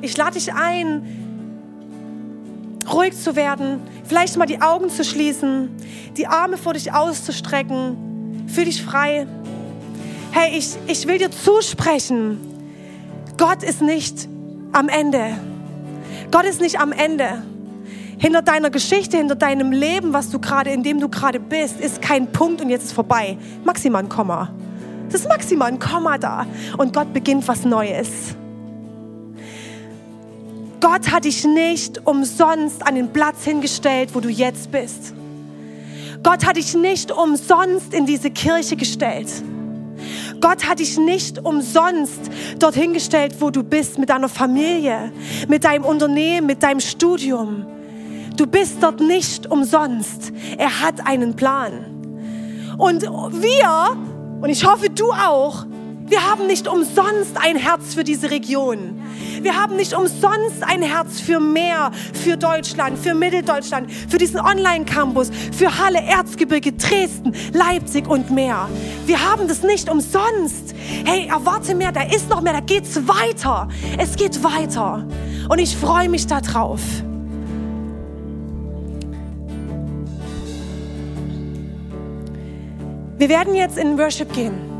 Ich 0.00 0.16
lade 0.16 0.34
dich 0.34 0.52
ein, 0.52 1.27
ruhig 2.92 3.16
zu 3.16 3.36
werden, 3.36 3.80
vielleicht 4.04 4.36
mal 4.36 4.46
die 4.46 4.60
Augen 4.60 4.90
zu 4.90 5.04
schließen, 5.04 5.70
die 6.16 6.26
Arme 6.26 6.56
vor 6.56 6.74
dich 6.74 6.92
auszustrecken. 6.92 8.46
Fühl 8.48 8.64
dich 8.64 8.82
frei. 8.82 9.26
Hey, 10.30 10.58
ich, 10.58 10.76
ich 10.86 11.06
will 11.06 11.18
dir 11.18 11.30
zusprechen, 11.30 12.38
Gott 13.36 13.62
ist 13.62 13.82
nicht 13.82 14.28
am 14.72 14.88
Ende. 14.88 15.38
Gott 16.30 16.44
ist 16.44 16.60
nicht 16.60 16.80
am 16.80 16.92
Ende. 16.92 17.42
Hinter 18.18 18.42
deiner 18.42 18.70
Geschichte, 18.70 19.16
hinter 19.16 19.36
deinem 19.36 19.70
Leben, 19.70 20.12
was 20.12 20.30
du 20.30 20.40
gerade, 20.40 20.70
in 20.70 20.82
dem 20.82 20.98
du 20.98 21.08
gerade 21.08 21.38
bist, 21.38 21.80
ist 21.80 22.02
kein 22.02 22.32
Punkt 22.32 22.60
und 22.60 22.68
jetzt 22.68 22.84
ist 22.84 22.92
vorbei. 22.92 23.38
Maximal 23.64 24.02
ein 24.02 24.08
Komma. 24.08 24.52
Das 25.10 25.22
ist 25.22 25.28
maximal 25.28 25.68
ein 25.68 25.78
Komma 25.78 26.18
da. 26.18 26.46
Und 26.76 26.94
Gott 26.94 27.14
beginnt 27.14 27.46
was 27.46 27.64
Neues. 27.64 28.34
Gott 30.80 31.10
hat 31.10 31.24
dich 31.24 31.44
nicht 31.44 32.06
umsonst 32.06 32.86
an 32.86 32.94
den 32.94 33.12
Platz 33.12 33.44
hingestellt, 33.44 34.10
wo 34.14 34.20
du 34.20 34.28
jetzt 34.28 34.70
bist. 34.70 35.12
Gott 36.22 36.46
hat 36.46 36.56
dich 36.56 36.74
nicht 36.74 37.10
umsonst 37.10 37.92
in 37.94 38.06
diese 38.06 38.30
Kirche 38.30 38.76
gestellt. 38.76 39.28
Gott 40.40 40.68
hat 40.68 40.78
dich 40.78 40.98
nicht 40.98 41.44
umsonst 41.44 42.30
dorthin 42.58 42.92
gestellt, 42.92 43.36
wo 43.40 43.50
du 43.50 43.62
bist, 43.62 43.98
mit 43.98 44.10
deiner 44.10 44.28
Familie, 44.28 45.12
mit 45.48 45.64
deinem 45.64 45.84
Unternehmen, 45.84 46.46
mit 46.46 46.62
deinem 46.62 46.80
Studium. 46.80 47.66
Du 48.36 48.46
bist 48.46 48.76
dort 48.80 49.00
nicht 49.00 49.50
umsonst. 49.50 50.32
Er 50.56 50.80
hat 50.80 51.04
einen 51.06 51.34
Plan. 51.34 51.98
Und 52.78 53.02
wir, 53.02 53.96
und 54.40 54.48
ich 54.48 54.64
hoffe 54.64 54.90
du 54.90 55.10
auch, 55.10 55.66
wir 56.06 56.30
haben 56.30 56.46
nicht 56.46 56.68
umsonst 56.68 57.36
ein 57.36 57.56
Herz 57.56 57.94
für 57.94 58.04
diese 58.04 58.30
Region. 58.30 59.02
Wir 59.42 59.54
haben 59.54 59.76
nicht 59.76 59.94
umsonst 59.94 60.62
ein 60.62 60.82
Herz 60.82 61.20
für 61.20 61.38
mehr, 61.38 61.90
für 62.12 62.36
Deutschland, 62.36 62.98
für 62.98 63.14
Mitteldeutschland, 63.14 63.90
für 63.92 64.18
diesen 64.18 64.40
Online-Campus, 64.40 65.30
für 65.56 65.78
Halle, 65.78 66.00
Erzgebirge, 66.00 66.72
Dresden, 66.72 67.34
Leipzig 67.52 68.08
und 68.08 68.30
mehr. 68.30 68.68
Wir 69.06 69.20
haben 69.20 69.46
das 69.46 69.62
nicht 69.62 69.88
umsonst. 69.88 70.74
Hey, 71.04 71.28
erwarte 71.28 71.74
mehr, 71.74 71.92
da 71.92 72.02
ist 72.02 72.28
noch 72.28 72.40
mehr, 72.40 72.54
da 72.54 72.60
geht's 72.60 72.96
weiter. 73.06 73.68
Es 73.96 74.16
geht 74.16 74.42
weiter. 74.42 75.06
Und 75.48 75.58
ich 75.58 75.76
freue 75.76 76.08
mich 76.08 76.26
darauf. 76.26 76.80
Wir 83.18 83.28
werden 83.28 83.54
jetzt 83.54 83.78
in 83.78 83.98
Worship 83.98 84.32
gehen. 84.32 84.77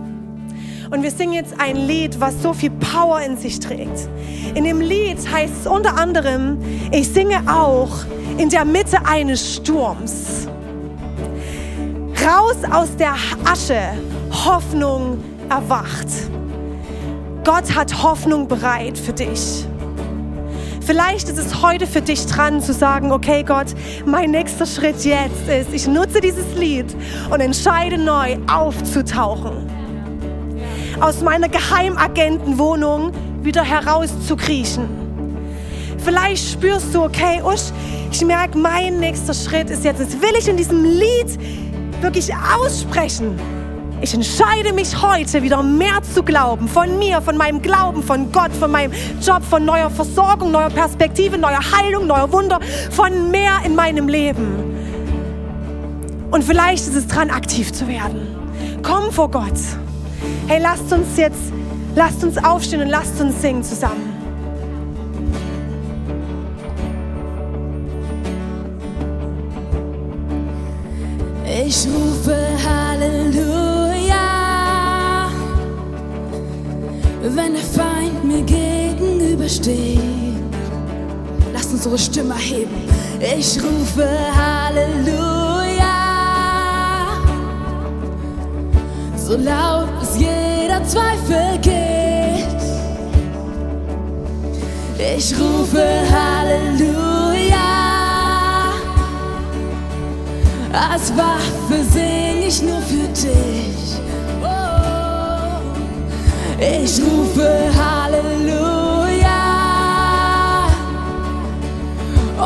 Und 0.90 1.02
wir 1.02 1.10
singen 1.10 1.34
jetzt 1.34 1.54
ein 1.60 1.76
Lied, 1.76 2.18
was 2.18 2.42
so 2.42 2.54
viel 2.54 2.70
Power 2.70 3.20
in 3.20 3.36
sich 3.36 3.60
trägt. 3.60 4.08
In 4.54 4.64
dem 4.64 4.80
Lied 4.80 5.18
heißt 5.30 5.52
es 5.60 5.66
unter 5.66 5.98
anderem, 5.98 6.58
ich 6.90 7.08
singe 7.08 7.42
auch 7.46 7.90
in 8.38 8.48
der 8.48 8.64
Mitte 8.64 9.04
eines 9.04 9.56
Sturms. 9.56 10.48
Raus 12.24 12.56
aus 12.70 12.88
der 12.96 13.14
Asche, 13.44 13.80
Hoffnung 14.30 15.22
erwacht. 15.50 16.08
Gott 17.44 17.74
hat 17.74 18.02
Hoffnung 18.02 18.48
bereit 18.48 18.96
für 18.96 19.12
dich. 19.12 19.66
Vielleicht 20.80 21.28
ist 21.28 21.38
es 21.38 21.60
heute 21.60 21.86
für 21.86 22.00
dich 22.00 22.24
dran 22.24 22.62
zu 22.62 22.72
sagen, 22.72 23.12
okay 23.12 23.42
Gott, 23.42 23.74
mein 24.06 24.30
nächster 24.30 24.64
Schritt 24.64 25.04
jetzt 25.04 25.48
ist, 25.48 25.74
ich 25.74 25.86
nutze 25.86 26.22
dieses 26.22 26.54
Lied 26.56 26.86
und 27.30 27.40
entscheide 27.40 27.98
neu 27.98 28.38
aufzutauchen 28.50 29.77
aus 31.00 31.20
meiner 31.22 31.48
Geheimagentenwohnung 31.48 33.12
wieder 33.42 33.62
herauszukriechen. 33.62 34.88
Vielleicht 36.04 36.50
spürst 36.50 36.94
du, 36.94 37.04
okay, 37.04 37.40
Usch, 37.42 37.72
ich 38.10 38.24
merke, 38.24 38.58
mein 38.58 38.98
nächster 38.98 39.34
Schritt 39.34 39.70
ist 39.70 39.84
jetzt, 39.84 40.00
das 40.00 40.12
will 40.20 40.34
ich 40.38 40.48
in 40.48 40.56
diesem 40.56 40.84
Lied 40.84 41.38
wirklich 42.00 42.30
aussprechen. 42.34 43.38
Ich 44.00 44.14
entscheide 44.14 44.72
mich 44.72 45.00
heute 45.02 45.42
wieder 45.42 45.62
mehr 45.62 46.00
zu 46.14 46.22
glauben, 46.22 46.68
von 46.68 46.98
mir, 46.98 47.20
von 47.20 47.36
meinem 47.36 47.60
Glauben, 47.60 48.02
von 48.02 48.30
Gott, 48.30 48.52
von 48.52 48.70
meinem 48.70 48.92
Job, 49.20 49.42
von 49.42 49.64
neuer 49.64 49.90
Versorgung, 49.90 50.52
neuer 50.52 50.70
Perspektive, 50.70 51.36
neuer 51.36 51.60
Heilung, 51.76 52.06
neuer 52.06 52.30
Wunder, 52.30 52.60
von 52.90 53.30
mehr 53.32 53.54
in 53.64 53.74
meinem 53.74 54.08
Leben. 54.08 54.76
Und 56.30 56.44
vielleicht 56.44 56.86
ist 56.86 56.94
es 56.94 57.06
dran, 57.08 57.30
aktiv 57.30 57.72
zu 57.72 57.88
werden. 57.88 58.28
Komm 58.82 59.10
vor 59.10 59.30
Gott. 59.30 59.58
Hey, 60.48 60.62
lasst 60.62 60.90
uns 60.90 61.18
jetzt, 61.18 61.52
lasst 61.94 62.24
uns 62.24 62.42
aufstehen 62.42 62.80
und 62.80 62.88
lasst 62.88 63.20
uns 63.20 63.38
singen 63.42 63.62
zusammen. 63.62 64.14
Ich 71.44 71.86
rufe 71.86 72.34
Halleluja, 72.66 74.16
wenn 77.22 77.52
der 77.52 77.62
Feind 77.62 78.24
mir 78.24 78.40
gegenübersteht. 78.40 80.00
Lasst 81.52 81.72
uns 81.72 81.84
unsere 81.84 81.98
Stimme 81.98 82.36
heben. 82.36 82.88
Ich 83.20 83.58
rufe 83.62 84.08
Halleluja, 84.34 85.47
so 89.28 89.36
laut 89.36 89.88
bis 90.00 90.16
jeder 90.16 90.82
Zweifel 90.84 91.58
geht. 91.60 92.62
Ich 95.16 95.34
rufe 95.38 95.84
Halleluja. 96.10 97.58
Als 100.72 101.12
Waffe 101.14 101.84
sing 101.92 102.42
ich 102.46 102.62
nur 102.62 102.80
für 102.80 103.08
dich. 103.08 104.00
Oh, 104.42 105.60
ich 106.58 106.98
rufe 107.02 107.70
Halleluja. 107.76 109.40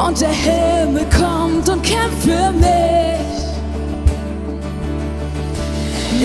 Und 0.04 0.20
der 0.20 0.30
Himmel 0.30 1.06
kommt 1.16 1.68
und 1.68 1.82
kämpft 1.82 2.22
für 2.22 2.50
mich. 2.52 3.21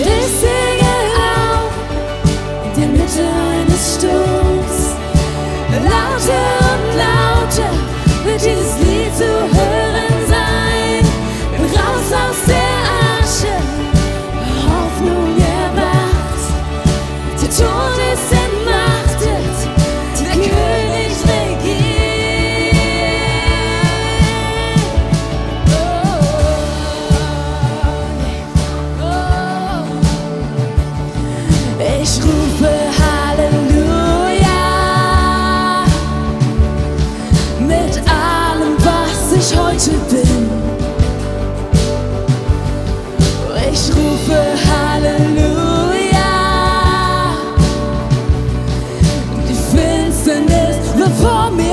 Ich 0.00 0.04
singe 0.04 0.94
auf 1.18 1.74
in 2.66 2.80
der 2.80 2.88
Mitte 2.88 3.24
eines 3.26 3.96
Sturms. 3.96 4.94
Lauter 5.82 6.67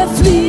wir 0.05 0.44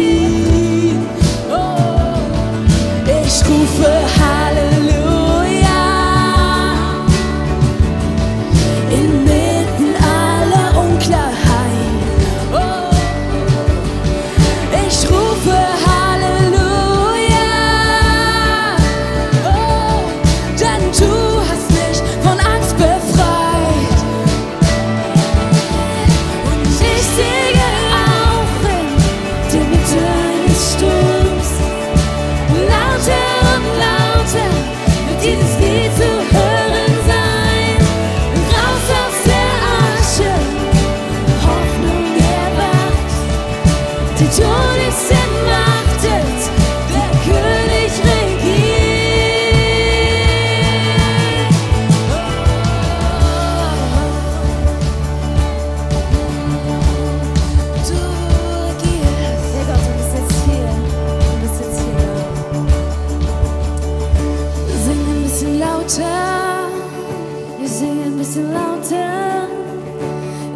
ein 68.17 68.21
bisschen 68.21 68.51
lauter. 68.51 69.47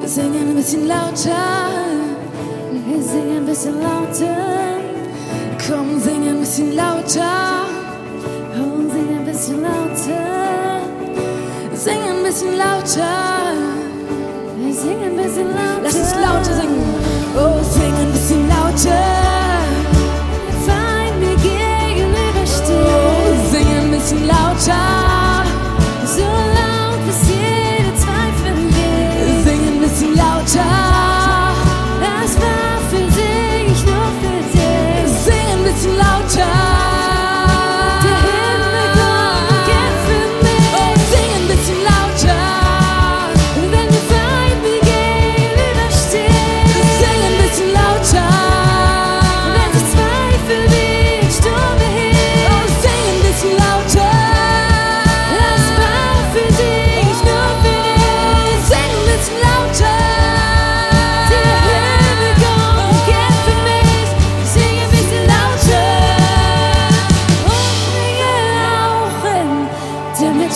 Wir 0.00 0.08
singen 0.08 0.48
ein 0.48 0.56
bisschen 0.56 0.88
lauter. 0.88 1.68
Wir 2.72 3.02
singen 3.02 3.36
ein 3.36 3.44
bisschen 3.44 3.82
lauter. 3.82 4.36
Komm, 5.66 6.00
sing 6.00 6.26
ein 6.26 6.40
bisschen 6.40 6.74
lauter. 6.74 7.66
Komm, 8.54 8.90
sing 8.90 9.08
ein 9.14 9.24
bisschen 9.26 9.62
lauter. 9.62 10.80
Sing 11.74 12.00
ein 12.00 12.22
bisschen 12.24 12.56
lauter. 12.56 13.52
Wir 14.56 14.74
singen 14.74 15.10
ein 15.10 15.16
bisschen 15.22 15.48
lauter. 15.48 15.82
Lass 15.82 15.96
uns 15.96 16.14
lauter 16.14 16.54
singen. 16.54 16.82
Oh, 17.36 17.62
sing 17.62 17.94
ein 17.94 18.12
bisschen 18.12 18.48
lauter. 18.48 19.04
Feind 20.64 21.20
mir 21.20 21.36
gegenübersteht. 21.36 22.70
Oh, 22.70 23.52
sing 23.52 23.66
ein 23.66 23.90
bisschen 23.90 24.26
lauter. 24.26 24.99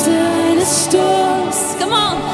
Der 0.03 0.13
Mitte 0.13 0.25
eines 0.51 0.85
Sturms. 0.87 1.77
Come 1.79 1.93
on. 1.93 2.34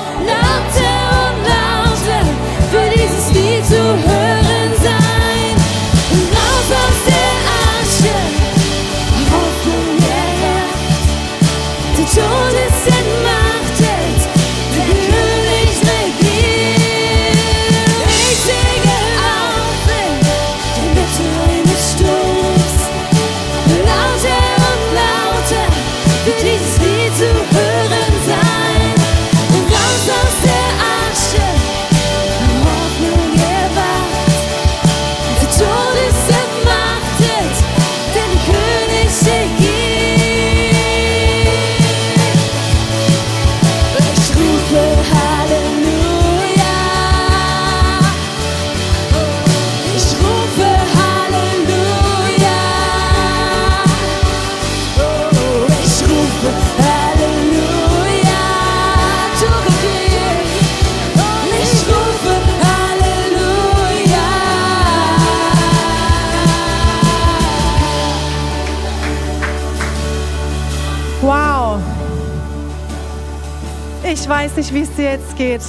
Ich 74.12 74.28
weiß 74.28 74.56
nicht, 74.56 74.74
wie 74.74 74.80
es 74.80 74.92
dir 74.96 75.12
jetzt 75.12 75.36
geht. 75.36 75.62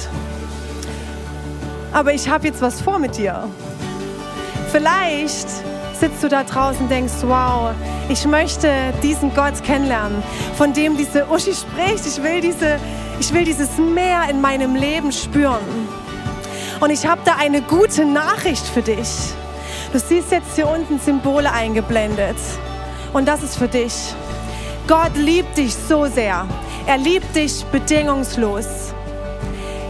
Aber 1.92 2.12
ich 2.12 2.28
habe 2.28 2.48
jetzt 2.48 2.60
was 2.60 2.80
vor 2.80 2.98
mit 2.98 3.16
dir. 3.16 3.48
Vielleicht 4.72 5.46
sitzt 6.00 6.24
du 6.24 6.28
da 6.28 6.42
draußen 6.42 6.82
und 6.82 6.90
denkst, 6.90 7.12
wow, 7.22 7.70
ich 8.08 8.26
möchte 8.26 8.68
diesen 9.00 9.32
Gott 9.32 9.62
kennenlernen, 9.62 10.24
von 10.58 10.72
dem 10.72 10.96
diese 10.96 11.24
Uschi 11.30 11.54
spricht. 11.54 12.04
Ich 12.04 12.20
will, 12.20 12.40
diese, 12.40 12.80
ich 13.20 13.32
will 13.32 13.44
dieses 13.44 13.78
Meer 13.78 14.22
in 14.28 14.40
meinem 14.40 14.74
Leben 14.74 15.12
spüren. 15.12 15.60
Und 16.80 16.90
ich 16.90 17.06
habe 17.06 17.20
da 17.24 17.36
eine 17.38 17.62
gute 17.62 18.04
Nachricht 18.04 18.66
für 18.66 18.82
dich. 18.82 19.08
Du 19.92 20.00
siehst 20.00 20.32
jetzt 20.32 20.56
hier 20.56 20.68
unten 20.68 20.98
Symbole 20.98 21.52
eingeblendet. 21.52 22.36
Und 23.12 23.28
das 23.28 23.44
ist 23.44 23.56
für 23.56 23.68
dich. 23.68 23.92
Gott 24.88 25.16
liebt 25.16 25.56
dich 25.56 25.74
so 25.74 26.06
sehr. 26.06 26.46
Er 26.86 26.98
liebt 26.98 27.36
dich 27.36 27.64
bedingungslos. 27.66 28.92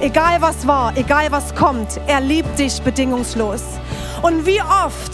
Egal 0.00 0.40
was 0.40 0.66
war, 0.66 0.96
egal 0.96 1.30
was 1.30 1.54
kommt, 1.54 2.00
er 2.06 2.20
liebt 2.20 2.58
dich 2.58 2.80
bedingungslos. 2.82 3.62
Und 4.20 4.44
wie 4.44 4.60
oft 4.60 5.12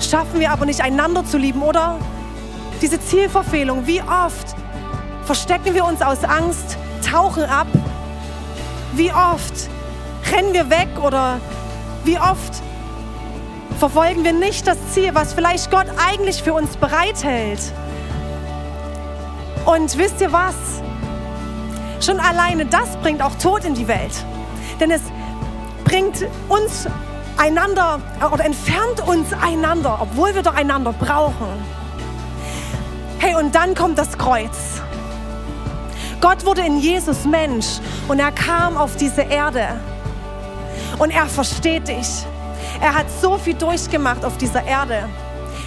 schaffen 0.00 0.38
wir 0.38 0.52
aber 0.52 0.66
nicht 0.66 0.80
einander 0.80 1.24
zu 1.24 1.38
lieben, 1.38 1.62
oder? 1.62 1.98
Diese 2.80 3.00
Zielverfehlung, 3.00 3.86
wie 3.86 4.00
oft 4.00 4.54
verstecken 5.24 5.74
wir 5.74 5.84
uns 5.84 6.00
aus 6.00 6.22
Angst, 6.22 6.76
tauchen 7.10 7.44
ab? 7.44 7.66
Wie 8.94 9.10
oft 9.12 9.68
rennen 10.32 10.52
wir 10.52 10.70
weg 10.70 10.88
oder 11.02 11.40
wie 12.04 12.18
oft 12.18 12.62
verfolgen 13.78 14.22
wir 14.22 14.32
nicht 14.32 14.66
das 14.66 14.78
Ziel, 14.92 15.14
was 15.14 15.32
vielleicht 15.32 15.70
Gott 15.70 15.86
eigentlich 15.96 16.42
für 16.42 16.52
uns 16.52 16.76
bereithält? 16.76 17.60
Und 19.64 19.96
wisst 19.96 20.20
ihr 20.20 20.32
was? 20.32 20.54
Schon 22.00 22.18
alleine 22.18 22.66
das 22.66 22.96
bringt 22.96 23.22
auch 23.22 23.34
Tod 23.36 23.64
in 23.64 23.74
die 23.74 23.86
Welt. 23.86 24.12
Denn 24.80 24.90
es 24.90 25.02
bringt 25.84 26.26
uns 26.48 26.88
einander 27.36 28.00
oder 28.32 28.44
entfernt 28.44 29.06
uns 29.06 29.32
einander, 29.32 29.98
obwohl 30.00 30.34
wir 30.34 30.42
doch 30.42 30.54
einander 30.54 30.92
brauchen. 30.92 31.46
Hey, 33.18 33.36
und 33.36 33.54
dann 33.54 33.74
kommt 33.74 33.98
das 33.98 34.18
Kreuz. 34.18 34.82
Gott 36.20 36.44
wurde 36.44 36.62
in 36.62 36.78
Jesus 36.78 37.24
Mensch 37.24 37.80
und 38.08 38.18
er 38.18 38.32
kam 38.32 38.76
auf 38.76 38.96
diese 38.96 39.22
Erde. 39.22 39.80
Und 40.98 41.10
er 41.10 41.26
versteht 41.26 41.88
dich. 41.88 42.26
Er 42.80 42.94
hat 42.94 43.06
so 43.20 43.38
viel 43.38 43.54
durchgemacht 43.54 44.24
auf 44.24 44.36
dieser 44.38 44.64
Erde. 44.64 45.08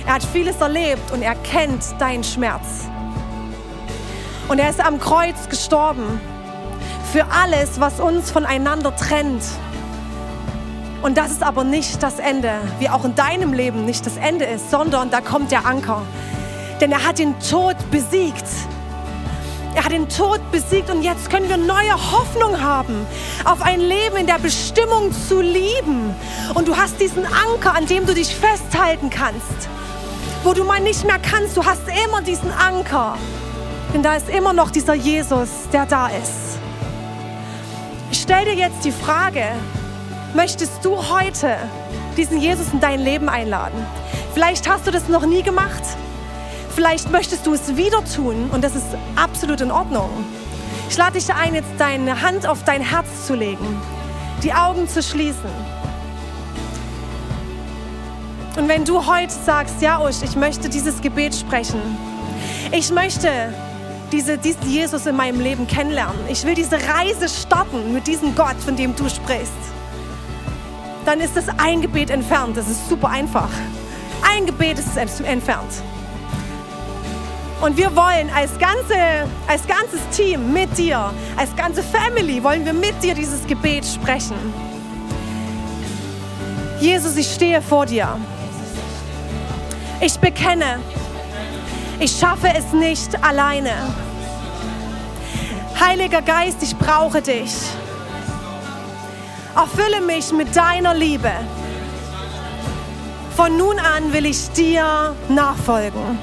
Er 0.05 0.15
hat 0.15 0.23
vieles 0.23 0.57
erlebt 0.57 1.11
und 1.11 1.21
er 1.21 1.35
kennt 1.35 1.83
deinen 1.99 2.23
Schmerz. 2.23 2.89
Und 4.47 4.59
er 4.59 4.69
ist 4.69 4.79
am 4.79 4.99
Kreuz 4.99 5.49
gestorben 5.49 6.21
für 7.11 7.25
alles, 7.31 7.79
was 7.79 7.99
uns 7.99 8.29
voneinander 8.29 8.95
trennt. 8.95 9.43
Und 11.01 11.17
das 11.17 11.31
ist 11.31 11.43
aber 11.43 11.63
nicht 11.63 12.01
das 12.03 12.19
Ende, 12.19 12.51
wie 12.79 12.89
auch 12.89 13.05
in 13.05 13.15
deinem 13.15 13.53
Leben 13.53 13.85
nicht 13.85 14.05
das 14.05 14.17
Ende 14.17 14.45
ist, 14.45 14.69
sondern 14.69 15.09
da 15.09 15.21
kommt 15.21 15.51
der 15.51 15.65
Anker. 15.65 16.01
Denn 16.79 16.91
er 16.91 17.03
hat 17.03 17.19
den 17.19 17.39
Tod 17.39 17.75
besiegt. 17.89 18.45
Er 19.75 19.83
hat 19.83 19.91
den 19.91 20.07
Tod 20.09 20.39
besiegt 20.51 20.89
und 20.89 21.03
jetzt 21.03 21.29
können 21.29 21.49
wir 21.49 21.57
neue 21.57 21.93
Hoffnung 21.93 22.61
haben 22.61 23.05
auf 23.43 23.61
ein 23.61 23.81
Leben 23.81 24.15
in 24.17 24.27
der 24.27 24.39
Bestimmung 24.39 25.11
zu 25.27 25.41
lieben. 25.41 26.15
Und 26.53 26.67
du 26.67 26.77
hast 26.77 26.99
diesen 26.99 27.25
Anker, 27.25 27.75
an 27.75 27.85
dem 27.87 28.05
du 28.05 28.13
dich 28.13 28.35
festhalten 28.35 29.09
kannst. 29.09 29.69
Wo 30.43 30.53
du 30.53 30.63
mal 30.63 30.79
nicht 30.79 31.03
mehr 31.03 31.19
kannst, 31.19 31.57
du 31.57 31.65
hast 31.65 31.81
immer 32.05 32.21
diesen 32.21 32.51
Anker. 32.51 33.17
Denn 33.95 34.03
da 34.03 34.15
ist 34.15 34.27
immer 34.27 34.51
noch 34.51 34.71
dieser 34.71 34.93
Jesus, 34.93 35.47
der 35.71 35.85
da 35.85 36.07
ist. 36.07 36.59
Ich 38.11 38.19
stelle 38.19 38.43
dir 38.43 38.55
jetzt 38.55 38.83
die 38.83 38.91
Frage, 38.91 39.45
möchtest 40.33 40.83
du 40.83 40.97
heute 40.97 41.55
diesen 42.17 42.41
Jesus 42.41 42.73
in 42.73 42.81
dein 42.81 42.99
Leben 42.99 43.29
einladen? 43.29 43.85
Vielleicht 44.33 44.67
hast 44.67 44.85
du 44.85 44.91
das 44.91 45.07
noch 45.07 45.25
nie 45.25 45.43
gemacht. 45.43 45.81
Vielleicht 46.75 47.09
möchtest 47.09 47.47
du 47.47 47.53
es 47.53 47.77
wieder 47.77 48.03
tun 48.03 48.49
und 48.51 48.65
das 48.65 48.75
ist 48.75 48.85
absolut 49.15 49.61
in 49.61 49.71
Ordnung. 49.71 50.09
Ich 50.89 50.97
lade 50.97 51.13
dich 51.13 51.33
ein, 51.33 51.55
jetzt 51.55 51.71
deine 51.77 52.21
Hand 52.21 52.45
auf 52.45 52.65
dein 52.65 52.81
Herz 52.81 53.07
zu 53.25 53.33
legen, 53.33 53.81
die 54.43 54.51
Augen 54.51 54.89
zu 54.89 55.01
schließen. 55.01 55.49
Und 58.57 58.67
wenn 58.67 58.83
du 58.83 59.05
heute 59.05 59.31
sagst, 59.33 59.81
ja, 59.81 60.01
Usch, 60.01 60.21
ich 60.21 60.35
möchte 60.35 60.67
dieses 60.67 60.99
Gebet 60.99 61.33
sprechen, 61.33 61.79
ich 62.73 62.91
möchte 62.91 63.53
diese, 64.11 64.37
diesen 64.37 64.69
Jesus 64.69 65.05
in 65.05 65.15
meinem 65.15 65.39
Leben 65.39 65.67
kennenlernen, 65.67 66.19
ich 66.29 66.43
will 66.45 66.55
diese 66.55 66.75
Reise 66.75 67.27
starten 67.29 67.93
mit 67.93 68.07
diesem 68.07 68.35
Gott, 68.35 68.55
von 68.63 68.75
dem 68.75 68.95
du 68.95 69.09
sprichst, 69.09 69.51
dann 71.05 71.19
ist 71.19 71.35
das 71.35 71.45
ein 71.57 71.81
Gebet 71.81 72.09
entfernt. 72.09 72.57
Das 72.57 72.67
ist 72.67 72.89
super 72.89 73.09
einfach. 73.09 73.49
Ein 74.21 74.45
Gebet 74.45 74.79
ist 74.79 74.97
entfernt. 75.21 75.71
Und 77.61 77.77
wir 77.77 77.95
wollen 77.95 78.29
als, 78.35 78.51
ganze, 78.59 78.95
als 79.47 79.65
ganzes 79.65 80.01
Team 80.11 80.51
mit 80.51 80.77
dir, 80.77 81.11
als 81.37 81.55
ganze 81.55 81.83
Family, 81.83 82.43
wollen 82.43 82.65
wir 82.65 82.73
mit 82.73 83.01
dir 83.01 83.13
dieses 83.13 83.45
Gebet 83.47 83.85
sprechen. 83.85 84.35
Jesus, 86.79 87.15
ich 87.15 87.31
stehe 87.31 87.61
vor 87.61 87.85
dir. 87.85 88.17
Ich 90.01 90.19
bekenne, 90.19 90.79
ich 91.99 92.17
schaffe 92.17 92.49
es 92.55 92.73
nicht 92.73 93.23
alleine. 93.23 93.71
Heiliger 95.79 96.21
Geist, 96.21 96.61
ich 96.61 96.75
brauche 96.75 97.21
dich. 97.21 97.53
Erfülle 99.55 100.01
mich 100.01 100.31
mit 100.31 100.55
deiner 100.55 100.93
Liebe. 100.93 101.31
Von 103.35 103.57
nun 103.57 103.77
an 103.79 104.13
will 104.13 104.25
ich 104.25 104.49
dir 104.51 105.15
nachfolgen. 105.27 106.17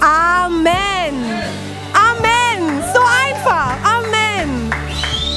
Amen. 0.00 1.14
Amen. 1.94 2.84
So 2.92 3.00
einfach. 3.00 3.72
Amen. 3.82 4.70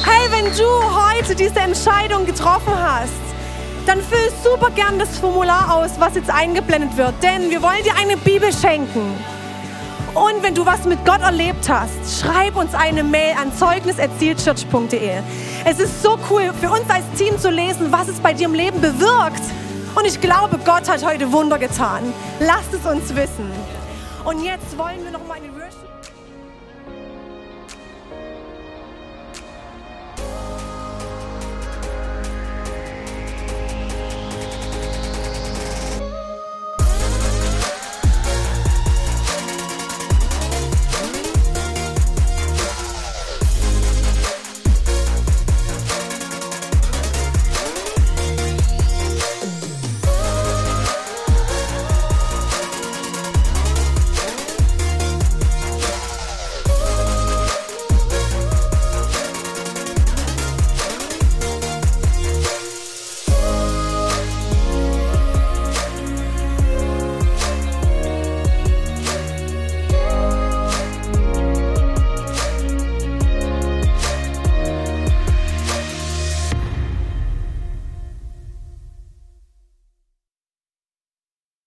Hey, 0.03 0.29
wenn 0.31 0.45
du 0.57 0.67
heute 0.95 1.35
diese 1.35 1.59
Entscheidung 1.59 2.25
getroffen 2.25 2.73
hast, 2.77 3.28
dann 3.89 4.01
füll 4.03 4.29
super 4.43 4.69
gern 4.69 4.99
das 4.99 5.17
Formular 5.17 5.73
aus, 5.73 5.89
was 5.97 6.13
jetzt 6.13 6.29
eingeblendet 6.29 6.95
wird, 6.95 7.15
denn 7.23 7.49
wir 7.49 7.59
wollen 7.63 7.83
dir 7.83 7.95
eine 7.95 8.17
Bibel 8.17 8.53
schenken. 8.53 9.17
Und 10.13 10.43
wenn 10.43 10.53
du 10.53 10.63
was 10.63 10.85
mit 10.85 11.03
Gott 11.05 11.21
erlebt 11.21 11.67
hast, 11.67 12.21
schreib 12.21 12.55
uns 12.55 12.75
eine 12.75 13.03
Mail 13.03 13.35
an 13.41 13.51
zeugniserzielchurch.de. 13.51 15.23
Es 15.65 15.79
ist 15.79 16.03
so 16.03 16.19
cool 16.29 16.51
für 16.61 16.69
uns 16.69 16.87
als 16.87 17.03
Team 17.17 17.39
zu 17.39 17.49
lesen, 17.49 17.91
was 17.91 18.09
es 18.09 18.19
bei 18.19 18.31
dir 18.31 18.45
im 18.45 18.53
Leben 18.53 18.79
bewirkt. 18.79 19.41
Und 19.95 20.05
ich 20.05 20.21
glaube, 20.21 20.59
Gott 20.63 20.87
hat 20.87 21.03
heute 21.03 21.31
Wunder 21.31 21.57
getan. 21.57 22.13
Lasst 22.39 22.71
es 22.71 22.85
uns 22.85 23.15
wissen. 23.15 23.51
Und 24.23 24.43
jetzt 24.43 24.77
wollen 24.77 25.03
wir 25.03 25.09
noch 25.09 25.25
mal 25.25 25.37
eine 25.37 25.58